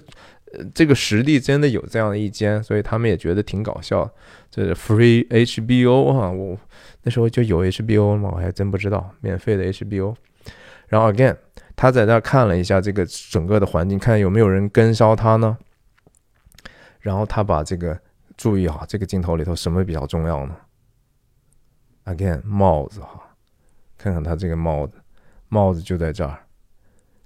[0.54, 4.10] 呃这个实地真的有这样的一间，所以他们也觉得挺搞笑。
[4.50, 6.58] 这是 free HBO 哈，我
[7.04, 8.32] 那时候就有 HBO 吗？
[8.34, 10.16] 我还真不知道，免费的 HBO。
[10.88, 11.36] 然后 again，
[11.76, 15.58] 他在那看了一下这个整个的环境，看有没有人跟梢他呢？
[17.06, 17.96] 然后他把这个
[18.36, 20.56] 注意哈，这个镜头里头什么比较重要呢
[22.06, 23.36] ？Again，帽子哈，
[23.96, 24.94] 看看他这个帽子，
[25.48, 26.40] 帽子就在这儿，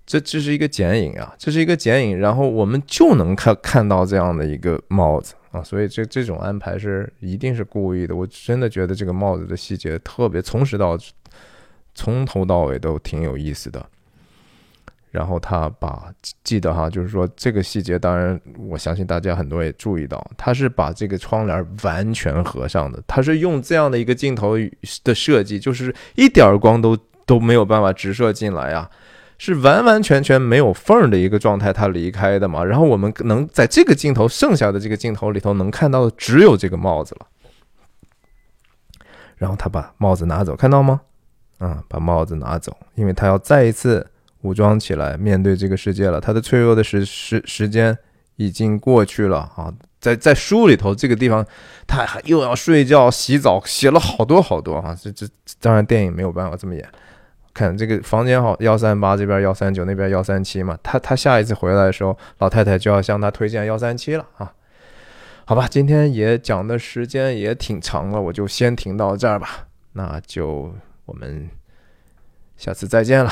[0.05, 8.13] 这这是一个剪影啊，这是一个剪影，然后我们就能看看到这样的一个帽子啊，所以这这种安排是一定是故意的。
[8.13, 10.97] 我真的觉得这个帽子的细节特别，从始到
[11.95, 13.89] 从头到尾都挺有意思的。
[15.11, 16.13] 然后他把
[16.43, 24.55] 记得哈，就是说这个细节，当然我相信大家很多也注意到，他是把这个窗帘完全合上的，他是用这样的一个镜头
[25.03, 26.95] 的设计，就是一点光都
[27.25, 28.87] 都没有办法直射进来啊，
[29.39, 32.63] 是完完全全没有缝的一个状态，他离开的嘛。
[32.63, 37.25] 然后我们能在这个镜头剩下的这个镜头里头能看到的只有这个帽子了。
[39.37, 41.01] 然后他把帽子拿走，看到吗？
[41.57, 44.05] 啊，把帽子拿走，因为他要再一次。
[44.41, 46.21] 武装起来，面对这个世界了。
[46.21, 47.97] 他的脆弱的时时时间
[48.37, 49.73] 已经过去了啊！
[49.99, 51.45] 在在书里头，这个地方
[51.85, 54.97] 他还又要睡觉、洗澡，写了好多好多啊！
[55.01, 55.27] 这这
[55.59, 56.87] 当然电影没有办法这么演。
[57.53, 60.77] 看这个房间好，幺三八这边幺三九，那边幺三七嘛。
[60.81, 64.53] 他他下一次回来的时候，老太太就要向他推荐幺三七了啊！
[65.43, 69.67] 好吧，今天也讲的时间也挺长了，我就先停到这儿吧。
[69.93, 70.73] 那就
[71.05, 71.49] 我们
[72.55, 73.29] 下次再见了。